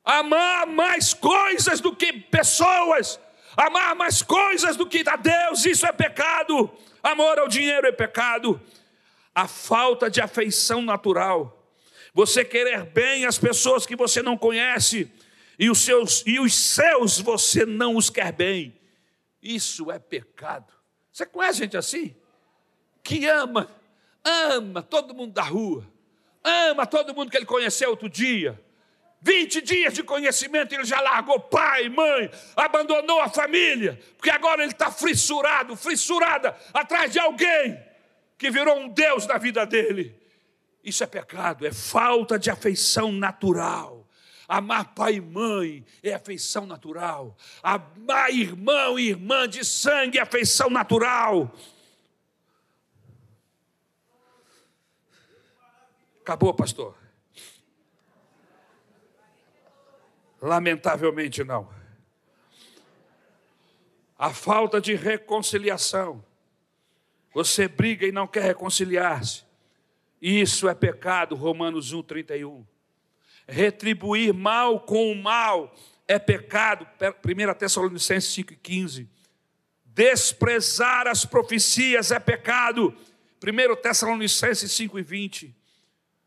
Amar 0.03 0.67
mais 0.67 1.13
coisas 1.13 1.79
do 1.79 1.95
que 1.95 2.11
pessoas, 2.11 3.21
amar 3.55 3.95
mais 3.95 4.23
coisas 4.23 4.75
do 4.75 4.87
que 4.87 5.07
a 5.07 5.15
Deus, 5.15 5.67
isso 5.67 5.85
é 5.85 5.93
pecado. 5.93 6.71
Amor 7.03 7.39
ao 7.39 7.49
dinheiro 7.49 7.87
é 7.87 7.93
pecado. 7.93 8.59
A 9.35 9.47
falta 9.47 10.11
de 10.11 10.23
afeição 10.23 10.81
natural, 10.81 11.71
você 12.15 12.43
querer 12.43 12.87
bem 12.87 13.27
as 13.27 13.37
pessoas 13.37 13.85
que 13.85 13.95
você 13.95 14.23
não 14.23 14.35
conhece 14.35 15.13
e 15.59 15.69
os 15.69 15.81
seus 15.81 16.25
e 16.27 16.41
os 16.41 16.55
seus 16.55 17.21
você 17.21 17.67
não 17.67 17.95
os 17.95 18.09
quer 18.09 18.33
bem. 18.33 18.75
Isso 19.43 19.91
é 19.91 19.99
pecado. 19.99 20.73
Você 21.13 21.27
conhece 21.27 21.59
gente 21.59 21.77
assim? 21.77 22.17
Que 23.03 23.27
ama, 23.27 23.69
ama 24.25 24.83
todo 24.83 25.13
mundo 25.13 25.35
da 25.35 25.43
rua, 25.43 25.93
ama 26.45 26.87
todo 26.87 27.15
mundo 27.15 27.31
que 27.31 27.37
ele 27.37 27.47
conheceu 27.47 27.91
outro 27.91 28.09
dia, 28.09 28.61
20 29.25 29.63
dias 29.63 29.95
de 29.95 30.03
conhecimento, 30.03 30.75
ele 30.75 30.85
já 30.85 31.01
largou 31.01 31.41
pai, 31.41 31.89
mãe, 31.89 32.31
abandonou 32.55 33.23
a 33.23 33.29
família, 33.31 33.99
porque 34.19 34.31
agora 34.31 34.63
ele 34.63 34.73
está 34.73 34.91
frissurado, 34.93 35.75
frissurada, 35.75 36.55
atrás 36.75 37.11
de 37.11 37.19
alguém 37.19 37.83
que 38.37 38.51
virou 38.51 38.79
um 38.79 38.89
Deus 38.89 39.27
na 39.27 39.39
vida 39.39 39.65
dele. 39.65 40.15
Isso 40.85 41.03
é 41.03 41.07
pecado, 41.07 41.67
é 41.67 41.73
falta 41.73 42.39
de 42.39 42.51
afeição 42.51 43.11
natural. 43.11 44.07
Amar 44.47 44.95
pai 44.95 45.15
e 45.15 45.21
mãe 45.23 45.87
é 46.03 46.13
afeição 46.13 46.67
natural. 46.67 47.35
Amar 47.63 48.31
irmão 48.31 48.99
e 48.99 49.09
irmã 49.09 49.49
de 49.49 49.65
sangue 49.65 50.19
é 50.19 50.21
afeição 50.21 50.69
natural. 50.69 51.51
Acabou, 56.25 56.55
pastor. 56.55 56.97
Lamentavelmente 60.41 61.45
não. 61.45 61.69
A 64.19 64.33
falta 64.33 64.81
de 64.81 64.95
reconciliação. 64.95 66.25
Você 67.35 67.69
briga 67.69 68.07
e 68.07 68.13
não 68.13 68.27
quer 68.27 68.45
reconciliar-se. 68.45 69.45
Isso 70.19 70.67
é 70.67 70.75
pecado, 70.75 71.35
Romanos 71.35 71.93
1, 71.93 72.03
31. 72.05 72.67
Retribuir 73.47 74.33
mal 74.33 74.81
com 74.81 75.13
o 75.13 75.15
mal 75.15 75.75
é 76.09 76.19
pecado, 76.19 76.89
1 77.23 77.55
Tessalonicenses 77.59 78.33
5, 78.33 78.55
15. 78.63 79.11
Desprezar 79.85 81.07
as 81.07 81.27
profecias 81.27 82.11
é 82.11 82.19
pecado, 82.19 82.97
1 83.43 83.77
Tessalonicenses 83.83 84.73
5, 84.73 85.03
20. 85.03 85.64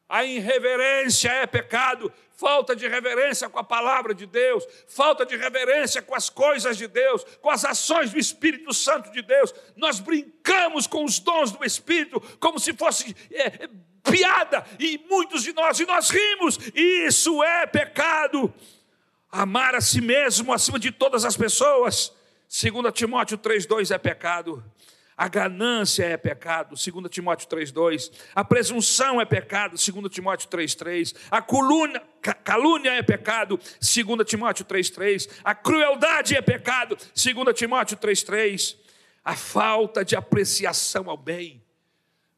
A 0.09 0.23
irreverência 0.23 1.29
é 1.29 1.45
pecado, 1.45 2.11
falta 2.37 2.75
de 2.75 2.87
reverência 2.87 3.49
com 3.49 3.59
a 3.59 3.63
palavra 3.63 4.13
de 4.13 4.25
Deus, 4.25 4.65
falta 4.87 5.25
de 5.25 5.35
reverência 5.35 6.01
com 6.01 6.15
as 6.15 6.29
coisas 6.29 6.77
de 6.77 6.87
Deus, 6.87 7.25
com 7.41 7.49
as 7.49 7.65
ações 7.65 8.11
do 8.11 8.19
Espírito 8.19 8.73
Santo 8.73 9.11
de 9.11 9.21
Deus. 9.21 9.53
Nós 9.75 9.99
brincamos 9.99 10.87
com 10.87 11.03
os 11.03 11.19
dons 11.19 11.51
do 11.51 11.65
Espírito 11.65 12.21
como 12.39 12.59
se 12.59 12.73
fosse 12.73 13.15
é, 13.31 13.67
piada, 14.03 14.65
e 14.79 14.97
muitos 15.09 15.43
de 15.43 15.51
nós, 15.51 15.79
e 15.79 15.85
nós 15.85 16.09
rimos, 16.09 16.57
isso 16.73 17.43
é 17.43 17.65
pecado. 17.65 18.53
Amar 19.29 19.75
a 19.75 19.81
si 19.81 19.99
mesmo 19.99 20.53
acima 20.53 20.79
de 20.79 20.91
todas 20.91 21.25
as 21.25 21.35
pessoas, 21.35 22.13
2 22.49 22.93
Timóteo 22.93 23.37
3,2 23.37 23.93
é 23.93 23.97
pecado. 23.97 24.63
A 25.17 25.27
ganância 25.27 26.05
é 26.05 26.15
pecado, 26.15 26.75
2 26.75 27.09
Timóteo 27.09 27.49
3,2. 27.49 28.11
A 28.35 28.45
presunção 28.45 29.19
é 29.19 29.25
pecado, 29.25 29.71
2 29.71 30.13
Timóteo 30.13 30.47
3,3. 30.47 31.15
A 31.31 31.41
calúnia, 31.41 31.99
calúnia 32.43 32.91
é 32.91 33.01
pecado, 33.01 33.57
2 33.57 34.27
Timóteo 34.27 34.63
3,3. 34.63 35.27
A 35.43 35.55
crueldade 35.55 36.35
é 36.35 36.41
pecado, 36.41 36.95
2 36.95 37.57
Timóteo 37.57 37.97
3,3. 37.97 38.77
A 39.25 39.35
falta 39.35 40.05
de 40.05 40.15
apreciação 40.15 41.09
ao 41.09 41.17
bem. 41.17 41.65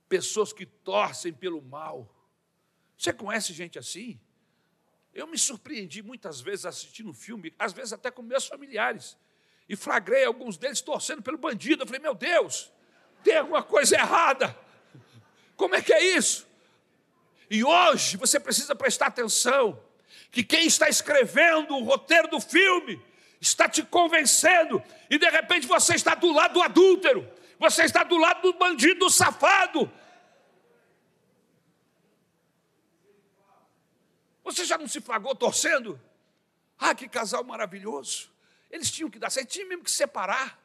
Pessoas 0.08 0.54
que 0.54 0.66
torcem 0.66 1.34
pelo 1.34 1.62
mal. 1.62 2.10
Você 2.98 3.12
conhece 3.12 3.52
gente 3.52 3.78
assim? 3.78 4.18
Eu 5.14 5.28
me 5.28 5.38
surpreendi 5.38 6.02
muitas 6.02 6.40
vezes 6.40 6.66
assistindo 6.66 7.10
um 7.10 7.14
filme, 7.14 7.54
às 7.60 7.74
vezes 7.74 7.92
até 7.92 8.10
com 8.10 8.22
meus 8.22 8.48
familiares 8.48 9.18
e 9.70 9.76
flagrei 9.76 10.26
alguns 10.26 10.58
deles 10.58 10.82
torcendo 10.82 11.22
pelo 11.22 11.38
bandido. 11.38 11.84
Eu 11.84 11.88
falei, 11.88 12.02
meu 12.02 12.16
Deus, 12.16 12.72
tem 13.24 13.38
alguma 13.38 13.62
coisa 13.62 13.96
errada. 13.96 14.58
Como 15.56 15.76
é 15.76 15.82
que 15.82 15.94
é 15.94 16.18
isso? 16.18 16.48
E 17.52 17.64
hoje 17.64 18.18
você 18.18 18.40
precisa 18.40 18.74
prestar 18.74 19.08
atenção 19.08 19.80
que 20.32 20.44
quem 20.44 20.66
está 20.66 20.90
escrevendo 20.90 21.76
o 21.76 21.84
roteiro 21.84 22.28
do 22.28 22.42
filme 22.42 23.00
está 23.40 23.70
te 23.70 23.84
convencendo 23.84 24.84
e 25.10 25.18
de 25.18 25.30
repente 25.30 25.68
você 25.68 25.94
está 25.94 26.16
do 26.16 26.32
lado 26.32 26.54
do 26.54 26.62
adúltero, 26.62 27.32
você 27.60 27.84
está 27.84 28.04
do 28.04 28.18
lado 28.18 28.42
do 28.42 28.58
bandido, 28.58 29.02
do 29.02 29.10
safado. 29.10 29.92
Você 34.44 34.66
já 34.66 34.78
não 34.78 34.88
se 34.88 35.00
flagrou 35.00 35.36
torcendo? 35.36 36.00
Ah, 36.78 36.96
que 36.96 37.08
casal 37.08 37.44
maravilhoso. 37.44 38.29
Eles 38.70 38.92
tinham 38.92 39.10
que 39.10 39.20
dar 39.20 39.30
certo, 39.30 39.50
tinha 39.50 39.66
mesmo 39.66 39.84
que 39.84 39.92
separar, 39.92 40.62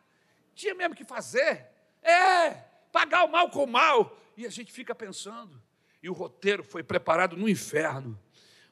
tinha 0.55 0.75
mesmo 0.75 0.95
que 0.95 1.05
fazer. 1.05 1.67
É, 2.03 2.51
pagar 2.93 3.25
o 3.25 3.29
mal 3.29 3.51
com 3.51 3.65
o 3.65 3.67
mal. 3.67 4.19
E 4.37 4.47
a 4.47 4.51
gente 4.51 4.73
fica 4.73 4.95
pensando. 4.95 5.61
E 6.03 6.09
o 6.09 6.13
roteiro 6.13 6.63
foi 6.63 6.83
preparado 6.83 7.37
no 7.37 7.49
inferno 7.49 8.19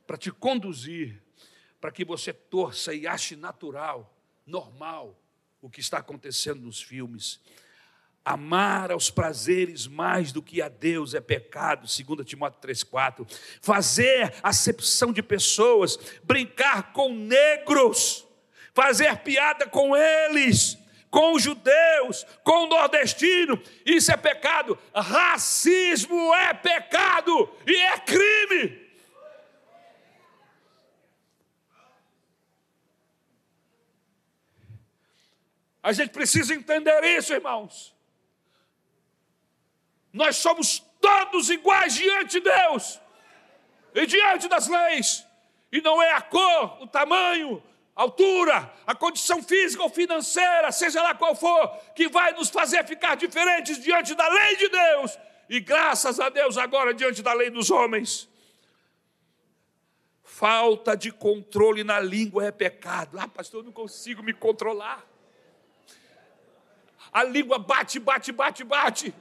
para 0.06 0.16
te 0.16 0.30
conduzir, 0.30 1.22
para 1.80 1.90
que 1.90 2.04
você 2.04 2.32
torça 2.32 2.92
e 2.92 3.06
ache 3.06 3.34
natural, 3.34 4.14
normal, 4.46 5.18
o 5.60 5.70
que 5.70 5.80
está 5.80 5.98
acontecendo 5.98 6.60
nos 6.60 6.82
filmes. 6.82 7.40
Amar 8.24 8.92
aos 8.92 9.10
prazeres 9.10 9.86
mais 9.86 10.30
do 10.30 10.42
que 10.42 10.60
a 10.60 10.68
Deus 10.68 11.14
é 11.14 11.20
pecado, 11.20 11.80
2 11.86 12.26
Timóteo 12.26 12.60
3,4. 12.60 13.26
Fazer 13.60 14.34
acepção 14.42 15.12
de 15.12 15.22
pessoas, 15.22 15.96
brincar 16.22 16.92
com 16.92 17.12
negros 17.12 18.26
fazer 18.74 19.16
piada 19.18 19.66
com 19.66 19.96
eles, 19.96 20.78
com 21.10 21.34
os 21.34 21.42
judeus, 21.42 22.24
com 22.42 22.64
o 22.64 22.66
nordestino, 22.68 23.62
isso 23.84 24.10
é 24.10 24.16
pecado. 24.16 24.78
Racismo 24.94 26.34
é 26.34 26.54
pecado 26.54 27.54
e 27.66 27.76
é 27.76 27.98
crime. 27.98 28.82
A 35.82 35.92
gente 35.92 36.10
precisa 36.10 36.54
entender 36.54 37.02
isso, 37.04 37.34
irmãos. 37.34 37.94
Nós 40.12 40.36
somos 40.36 40.78
todos 41.00 41.50
iguais 41.50 41.94
diante 41.94 42.40
de 42.40 42.40
Deus 42.40 43.00
e 43.94 44.06
diante 44.06 44.46
das 44.48 44.68
leis. 44.68 45.26
E 45.72 45.80
não 45.80 46.00
é 46.00 46.12
a 46.12 46.20
cor, 46.20 46.82
o 46.82 46.86
tamanho, 46.86 47.62
altura, 47.95 48.72
a 48.86 48.95
condição 48.95 49.43
física 49.43 49.82
ou 49.82 49.88
financeira, 49.88 50.72
seja 50.72 51.03
lá 51.03 51.14
qual 51.14 51.34
for, 51.34 51.68
que 51.95 52.09
vai 52.09 52.32
nos 52.32 52.49
fazer 52.49 52.84
ficar 52.86 53.16
diferentes 53.16 53.78
diante 53.78 54.14
da 54.14 54.28
lei 54.28 54.57
de 54.57 54.68
Deus 54.68 55.18
e 55.49 55.61
graças 55.61 56.18
a 56.18 56.28
Deus 56.28 56.57
agora 56.57 56.95
diante 56.95 57.22
da 57.22 57.32
lei 57.32 57.51
dos 57.51 57.70
homens. 57.70 58.28
Falta 60.22 60.97
de 60.97 61.12
controle 61.12 61.84
na 61.84 62.01
língua 62.01 62.47
é 62.47 62.51
pecado. 62.51 63.18
Ah, 63.20 63.28
pastor, 63.28 63.61
eu 63.61 63.64
não 63.64 63.72
consigo 63.72 64.22
me 64.22 64.32
controlar. 64.32 65.05
A 67.12 67.22
língua 67.22 67.59
bate, 67.59 67.99
bate, 67.99 68.32
bate, 68.32 68.64
bate. 68.64 69.14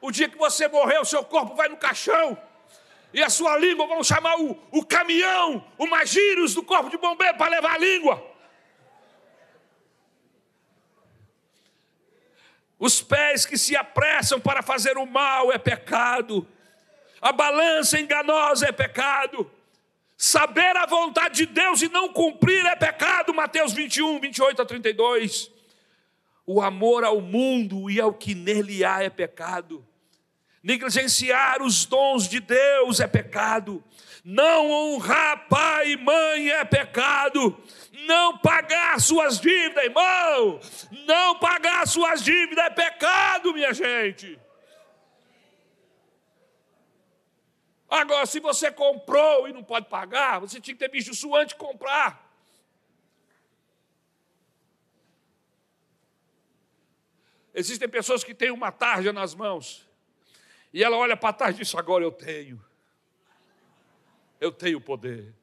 O 0.00 0.10
dia 0.10 0.28
que 0.28 0.38
você 0.38 0.66
morrer, 0.66 0.98
o 0.98 1.04
seu 1.04 1.22
corpo 1.22 1.54
vai 1.54 1.68
no 1.68 1.76
caixão 1.76 2.38
e 3.12 3.22
a 3.22 3.28
sua 3.28 3.56
língua, 3.58 3.86
vão 3.86 4.02
chamar 4.02 4.38
o, 4.40 4.58
o 4.70 4.84
caminhão, 4.84 5.64
o 5.76 5.86
magírios 5.86 6.54
do 6.54 6.62
corpo 6.62 6.88
de 6.88 6.96
bombeiro 6.96 7.36
para 7.36 7.50
levar 7.50 7.74
a 7.74 7.78
língua. 7.78 8.32
Os 12.78 13.00
pés 13.00 13.46
que 13.46 13.56
se 13.56 13.76
apressam 13.76 14.40
para 14.40 14.62
fazer 14.62 14.96
o 14.96 15.06
mal 15.06 15.52
é 15.52 15.58
pecado. 15.58 16.48
A 17.20 17.30
balança 17.30 18.00
enganosa 18.00 18.66
é 18.66 18.72
pecado. 18.72 19.48
Saber 20.16 20.76
a 20.76 20.86
vontade 20.86 21.46
de 21.46 21.46
Deus 21.46 21.82
e 21.82 21.88
não 21.88 22.12
cumprir 22.12 22.64
é 22.66 22.74
pecado. 22.74 23.32
Mateus 23.32 23.72
21, 23.72 24.18
28 24.18 24.62
a 24.62 24.64
32. 24.64 25.50
O 26.44 26.60
amor 26.60 27.04
ao 27.04 27.20
mundo 27.20 27.88
e 27.88 28.00
ao 28.00 28.12
que 28.12 28.34
nele 28.34 28.84
há 28.84 29.02
é 29.02 29.10
pecado. 29.10 29.86
Negligenciar 30.62 31.60
os 31.60 31.84
dons 31.84 32.28
de 32.28 32.38
Deus 32.38 33.00
é 33.00 33.06
pecado. 33.06 33.82
Não 34.24 34.70
honrar 34.70 35.48
pai 35.48 35.92
e 35.92 35.96
mãe 35.96 36.50
é 36.50 36.64
pecado. 36.64 37.60
Não 38.06 38.38
pagar 38.38 39.00
suas 39.00 39.40
dívidas, 39.40 39.84
irmão. 39.84 40.60
Não 41.04 41.38
pagar 41.38 41.86
suas 41.86 42.22
dívidas 42.22 42.64
é 42.64 42.70
pecado, 42.70 43.52
minha 43.52 43.74
gente. 43.74 44.38
Agora, 47.90 48.24
se 48.24 48.40
você 48.40 48.70
comprou 48.70 49.46
e 49.48 49.52
não 49.52 49.62
pode 49.62 49.86
pagar, 49.86 50.38
você 50.38 50.60
tinha 50.60 50.74
que 50.74 50.78
ter 50.78 50.90
visto 50.90 51.12
isso 51.12 51.34
antes 51.36 51.54
de 51.54 51.60
comprar. 51.60 52.32
Existem 57.52 57.86
pessoas 57.88 58.24
que 58.24 58.32
têm 58.32 58.50
uma 58.50 58.72
tarja 58.72 59.12
nas 59.12 59.34
mãos, 59.34 59.86
e 60.72 60.82
ela 60.82 60.96
olha 60.96 61.16
para 61.16 61.32
tarja 61.32 61.56
e 61.56 61.64
diz: 61.64 61.74
Agora 61.74 62.04
eu 62.04 62.12
tenho, 62.12 62.64
eu 64.40 64.52
tenho 64.52 64.80
poder. 64.80 65.34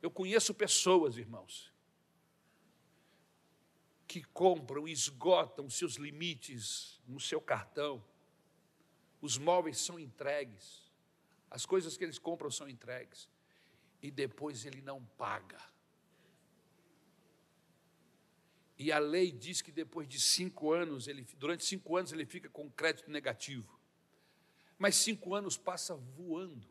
Eu 0.00 0.10
conheço 0.10 0.54
pessoas, 0.54 1.16
irmãos, 1.16 1.72
que 4.06 4.22
compram 4.22 4.86
esgotam 4.86 5.68
seus 5.68 5.96
limites 5.96 7.00
no 7.06 7.18
seu 7.18 7.40
cartão 7.40 8.02
os 9.20 9.36
móveis 9.36 9.78
são 9.78 9.98
entregues, 9.98 10.82
as 11.50 11.66
coisas 11.66 11.96
que 11.96 12.04
eles 12.04 12.18
compram 12.18 12.50
são 12.50 12.68
entregues, 12.68 13.28
e 14.00 14.10
depois 14.10 14.64
ele 14.64 14.80
não 14.80 15.04
paga. 15.16 15.58
E 18.78 18.92
a 18.92 18.98
lei 18.98 19.32
diz 19.32 19.60
que 19.60 19.72
depois 19.72 20.06
de 20.06 20.20
cinco 20.20 20.72
anos, 20.72 21.08
ele, 21.08 21.26
durante 21.36 21.64
cinco 21.64 21.96
anos, 21.96 22.12
ele 22.12 22.24
fica 22.24 22.48
com 22.48 22.70
crédito 22.70 23.10
negativo. 23.10 23.76
Mas 24.78 24.94
cinco 24.94 25.34
anos 25.34 25.56
passa 25.56 25.96
voando. 25.96 26.64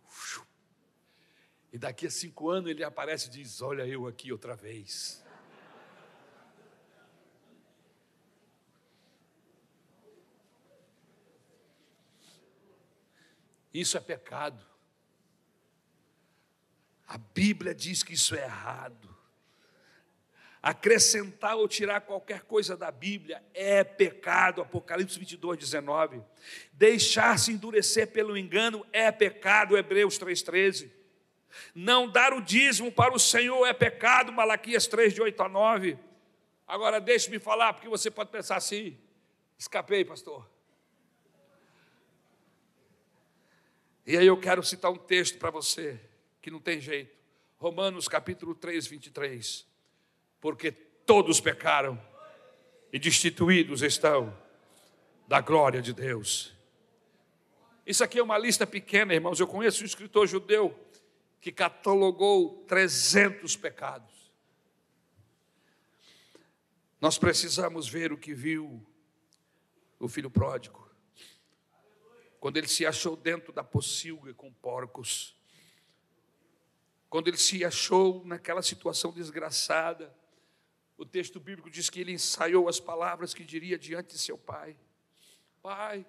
E 1.74 1.78
daqui 1.78 2.08
a 2.08 2.10
cinco 2.10 2.50
anos 2.50 2.72
ele 2.72 2.82
aparece 2.82 3.28
e 3.28 3.32
diz: 3.32 3.62
Olha 3.62 3.86
eu 3.86 4.08
aqui 4.08 4.32
outra 4.32 4.56
vez. 4.56 5.22
Isso 13.74 13.98
é 13.98 14.00
pecado. 14.00 14.66
A 17.06 17.18
Bíblia 17.18 17.76
diz 17.76 18.02
que 18.02 18.14
isso 18.14 18.34
é 18.34 18.44
errado. 18.44 19.17
Acrescentar 20.62 21.56
ou 21.56 21.68
tirar 21.68 22.02
qualquer 22.02 22.42
coisa 22.42 22.76
da 22.76 22.92
Bíblia 22.92 23.44
é 23.54 23.84
pecado. 23.84 24.62
Apocalipse 24.62 25.18
22, 25.18 25.58
19. 25.58 26.22
Deixar-se 26.74 27.52
endurecer 27.52 28.08
pelo 28.08 28.38
engano 28.38 28.86
é 28.92 29.12
pecado. 29.12 29.78
Hebreus 29.78 30.20
3,13. 30.20 30.92
Não 31.74 32.10
dar 32.10 32.34
o 32.34 32.42
dízimo 32.42 32.92
para 32.92 33.14
o 33.14 33.20
Senhor 33.20 33.66
é 33.66 33.74
pecado. 33.74 34.32
Malaquias 34.32 34.88
3, 34.88 35.14
de 35.14 35.22
8 35.22 35.44
a 35.44 35.50
9. 35.50 35.98
Agora 36.68 37.00
deixe-me 37.00 37.40
falar, 37.40 37.74
porque 37.74 37.88
você 37.88 38.12
pode 38.12 38.30
pensar 38.30 38.58
assim: 38.58 38.98
escapei, 39.58 40.04
pastor. 40.04 40.48
E 44.06 44.18
aí 44.18 44.26
eu 44.26 44.40
quero 44.40 44.64
citar 44.64 44.92
um 44.92 44.98
texto 44.98 45.38
para 45.38 45.50
você, 45.50 46.00
que 46.42 46.50
não 46.50 46.60
tem 46.60 46.80
jeito. 46.80 47.16
Romanos 47.58 48.08
capítulo 48.08 48.56
3, 48.56 48.88
23. 48.88 49.68
Porque 50.40 50.72
todos 50.72 51.40
pecaram 51.40 52.02
e 52.92 53.00
destituídos 53.00 53.82
estão 53.82 54.38
da 55.28 55.42
glória 55.42 55.82
de 55.82 55.94
Deus. 55.94 56.54
Isso 57.86 58.04
aqui 58.04 58.20
é 58.20 58.24
uma 58.24 58.38
lista 58.38 58.68
pequena, 58.68 59.14
irmãos. 59.14 59.40
Eu 59.40 59.48
conheço 59.48 59.84
um 59.84 59.86
escritor 59.86 60.28
judeu 60.28 60.78
que 61.40 61.52
catalogou 61.52 62.66
300 62.68 63.56
pecados. 63.56 64.32
Nós 67.00 67.18
precisamos 67.18 67.88
ver 67.88 68.12
o 68.12 68.18
que 68.18 68.34
viu 68.34 68.86
o 70.00 70.08
filho 70.08 70.30
pródigo 70.30 70.88
quando 72.40 72.58
ele 72.58 72.68
se 72.68 72.86
achou 72.86 73.16
dentro 73.16 73.52
da 73.52 73.64
pocilga 73.64 74.34
com 74.34 74.52
porcos, 74.54 75.36
quando 77.10 77.28
ele 77.28 77.38
se 77.38 77.66
achou 77.66 78.24
naquela 78.26 78.62
situação 78.62 79.12
desgraçada, 79.12 80.16
o 80.98 81.06
texto 81.06 81.40
bíblico 81.40 81.70
diz 81.70 81.90
que 81.90 82.00
ele 82.00 82.12
ensaiou 82.12 82.68
as 82.68 82.80
palavras 82.80 83.34
que 83.34 83.44
diria 83.44 83.78
diante 83.78 84.14
de 84.14 84.20
seu 84.20 84.38
pai: 84.38 84.76
Pai, 85.62 86.06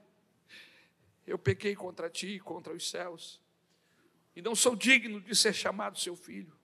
eu 1.26 1.38
pequei 1.38 1.76
contra 1.76 2.08
ti 2.08 2.28
e 2.28 2.40
contra 2.40 2.72
os 2.72 2.88
céus, 2.88 3.40
e 4.34 4.40
não 4.40 4.54
sou 4.54 4.74
digno 4.74 5.20
de 5.20 5.36
ser 5.36 5.52
chamado 5.52 5.98
seu 5.98 6.16
filho. 6.16 6.56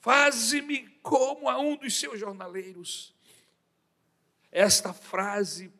Faze-me 0.00 0.88
como 1.02 1.48
a 1.48 1.58
um 1.58 1.76
dos 1.76 1.98
seus 1.98 2.18
jornaleiros. 2.18 3.14
Esta 4.50 4.92
frase 4.92 5.72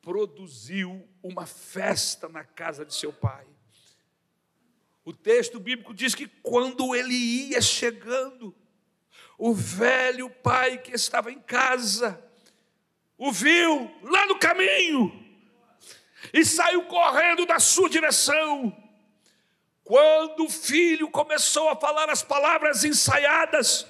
produziu 0.00 1.08
uma 1.22 1.46
festa 1.46 2.28
na 2.28 2.44
casa 2.44 2.84
de 2.84 2.94
seu 2.94 3.12
pai. 3.12 3.46
O 5.04 5.12
texto 5.12 5.58
bíblico 5.58 5.94
diz 5.94 6.14
que 6.14 6.28
quando 6.28 6.94
ele 6.94 7.14
ia 7.14 7.60
chegando, 7.60 8.54
o 9.44 9.52
velho 9.52 10.30
pai 10.30 10.78
que 10.78 10.94
estava 10.94 11.32
em 11.32 11.40
casa 11.40 12.22
o 13.18 13.32
viu 13.32 13.90
lá 14.04 14.24
no 14.26 14.38
caminho 14.38 15.12
e 16.32 16.44
saiu 16.44 16.84
correndo 16.84 17.44
da 17.44 17.58
sua 17.58 17.90
direção. 17.90 18.72
Quando 19.82 20.44
o 20.44 20.48
filho 20.48 21.10
começou 21.10 21.68
a 21.68 21.74
falar 21.74 22.08
as 22.08 22.22
palavras 22.22 22.84
ensaiadas, 22.84 23.84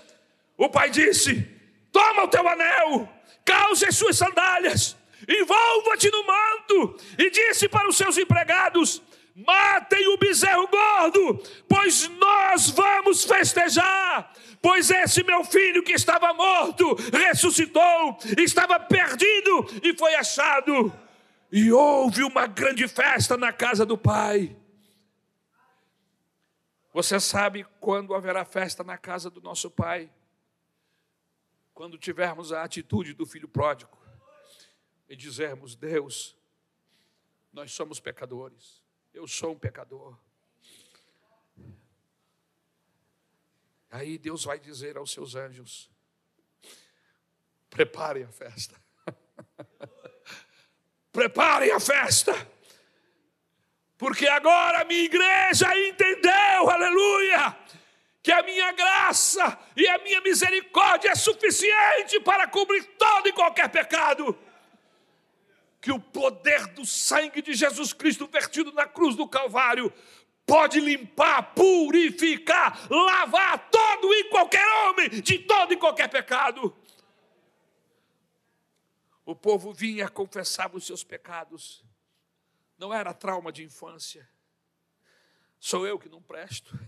o 0.57 0.71
pai 0.71 0.89
disse: 0.89 1.47
Toma 1.93 2.25
o 2.25 2.29
teu 2.29 2.49
anel, 2.49 3.07
calce 3.45 3.85
as 3.85 3.95
suas 3.95 4.17
sandálias 4.17 4.97
envolva-te 5.29 6.11
no 6.11 6.27
manto, 6.27 6.97
e 7.19 7.31
disse 7.31 7.69
para 7.69 7.89
os 7.89 7.97
seus 7.97 8.19
empregados: 8.19 9.03
matem 9.35 10.09
o 10.09 10.19
bezerro 10.19 10.69
gordo, 10.69 11.43
pois 11.69 12.09
nós 12.09 12.71
vamos 12.71 13.25
festejar. 13.25 14.33
Pois 14.61 14.91
esse 14.91 15.25
meu 15.25 15.43
filho 15.45 15.83
que 15.83 15.93
estava 15.93 16.33
morto 16.33 16.95
ressuscitou, 17.11 18.17
estava 18.39 18.79
perdido 18.79 19.67
e 19.83 19.97
foi 19.97 20.15
achado. 20.15 20.93
E 21.51 21.71
houve 21.73 22.23
uma 22.23 22.47
grande 22.47 22.87
festa 22.87 23.37
na 23.37 23.53
casa 23.53 23.85
do 23.85 23.99
pai. 23.99 24.57
Você 26.93 27.19
sabe 27.19 27.67
quando 27.81 28.15
haverá 28.15 28.45
festa 28.45 28.85
na 28.85 28.99
casa 28.99 29.31
do 29.31 29.41
nosso 29.41 29.71
pai? 29.71 30.11
Quando 31.75 31.97
tivermos 31.97 32.53
a 32.53 32.63
atitude 32.63 33.15
do 33.15 33.25
filho 33.25 33.49
pródigo 33.49 33.99
e 35.09 35.17
dizermos: 35.17 35.75
Deus, 35.75 36.37
nós 37.53 37.73
somos 37.73 37.99
pecadores, 37.99 38.82
eu 39.13 39.29
sou 39.29 39.53
um 39.53 39.59
pecador. 39.59 40.19
Aí 43.91 44.17
Deus 44.17 44.45
vai 44.45 44.59
dizer 44.59 44.97
aos 44.97 45.13
seus 45.13 45.35
anjos: 45.35 45.91
preparem 47.69 48.25
a 48.25 48.33
festa, 48.33 48.83
preparem 51.13 51.71
a 51.73 51.79
festa, 51.79 52.33
porque 53.99 54.27
agora 54.27 54.81
a 54.81 54.85
minha 54.85 55.05
igreja 55.05 55.77
entendeu, 55.77 56.71
aleluia, 56.71 57.59
que 58.23 58.33
a 58.33 58.43
minha 58.43 58.73
graça 58.73 59.59
e 59.77 59.87
a 59.87 59.99
minha 59.99 60.23
misericórdia 60.23 61.11
é 61.11 61.15
suficiente 61.15 62.19
para 62.21 62.49
cobrir 62.49 62.83
todo 62.97 63.29
e 63.29 63.33
qualquer 63.33 63.69
pecado 63.69 64.39
que 65.83 65.91
o 65.91 65.99
poder 65.99 66.69
do 66.69 66.87
sangue 66.87 67.43
de 67.43 67.53
Jesus 67.55 67.93
Cristo 67.93 68.29
vertido 68.29 68.71
na 68.71 68.87
cruz 68.87 69.17
do 69.17 69.29
Calvário 69.29 69.93
pode 70.47 70.79
limpar, 70.79 71.55
purificar, 71.55 72.87
lavar 72.89 73.69
todo 73.69 74.15
e 74.15 74.31
qualquer 74.31 74.65
homem 74.65 75.09
de 75.11 75.41
todo 75.41 75.73
e 75.73 75.77
qualquer 75.77 76.09
pecado. 76.09 76.73
O 79.27 79.35
povo 79.35 79.73
vinha, 79.73 80.09
confessava 80.09 80.77
os 80.77 80.87
seus 80.87 81.03
pecados. 81.03 81.85
Não 82.79 82.95
era 82.95 83.13
trauma 83.13 83.51
de 83.51 83.65
infância. 83.65 84.29
Sou 85.59 85.85
eu 85.85 85.99
que 85.99 86.09
não 86.09 86.23
presto. 86.23 86.79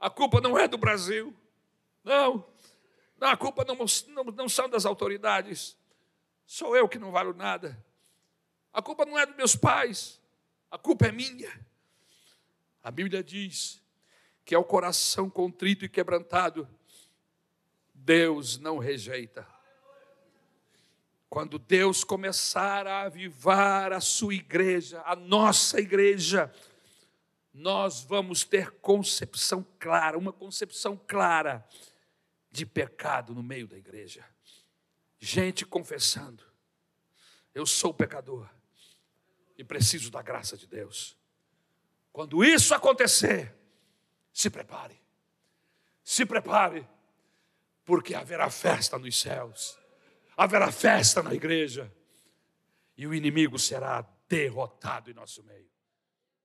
A 0.00 0.10
culpa 0.10 0.40
não 0.40 0.58
é 0.58 0.66
do 0.66 0.76
Brasil. 0.76 1.32
Não. 2.02 2.44
não 3.16 3.28
a 3.28 3.36
culpa 3.36 3.64
não, 3.64 3.76
não, 4.08 4.24
não 4.24 4.48
são 4.48 4.68
das 4.68 4.84
autoridades. 4.84 5.76
Sou 6.46 6.76
eu 6.76 6.88
que 6.88 6.98
não 6.98 7.10
valo 7.10 7.32
nada. 7.32 7.82
A 8.72 8.82
culpa 8.82 9.04
não 9.04 9.18
é 9.18 9.24
dos 9.24 9.36
meus 9.36 9.54
pais, 9.54 10.20
a 10.70 10.76
culpa 10.76 11.06
é 11.06 11.12
minha. 11.12 11.50
A 12.82 12.90
Bíblia 12.90 13.22
diz 13.22 13.80
que 14.44 14.54
é 14.54 14.58
o 14.58 14.64
coração 14.64 15.30
contrito 15.30 15.84
e 15.84 15.88
quebrantado, 15.88 16.68
Deus 17.94 18.58
não 18.58 18.78
rejeita. 18.78 19.46
Quando 21.30 21.58
Deus 21.58 22.04
começar 22.04 22.86
a 22.86 23.02
avivar 23.02 23.92
a 23.92 24.00
sua 24.00 24.34
igreja, 24.34 25.02
a 25.06 25.16
nossa 25.16 25.80
igreja, 25.80 26.52
nós 27.52 28.02
vamos 28.02 28.44
ter 28.44 28.70
concepção 28.72 29.64
clara, 29.78 30.18
uma 30.18 30.32
concepção 30.32 31.00
clara 31.06 31.66
de 32.50 32.66
pecado 32.66 33.34
no 33.34 33.42
meio 33.42 33.66
da 33.66 33.78
igreja. 33.78 34.24
Gente 35.24 35.64
confessando: 35.64 36.44
eu 37.54 37.64
sou 37.64 37.94
pecador 37.94 38.46
e 39.56 39.64
preciso 39.64 40.10
da 40.10 40.20
graça 40.20 40.54
de 40.54 40.66
Deus. 40.66 41.16
Quando 42.12 42.44
isso 42.44 42.74
acontecer, 42.74 43.54
se 44.34 44.50
prepare. 44.50 45.00
Se 46.02 46.26
prepare, 46.26 46.86
porque 47.86 48.14
haverá 48.14 48.50
festa 48.50 48.98
nos 48.98 49.18
céus, 49.18 49.78
haverá 50.36 50.70
festa 50.70 51.22
na 51.22 51.32
igreja, 51.32 51.90
e 52.94 53.06
o 53.06 53.14
inimigo 53.14 53.58
será 53.58 54.06
derrotado 54.28 55.10
em 55.10 55.14
nosso 55.14 55.42
meio. 55.42 55.70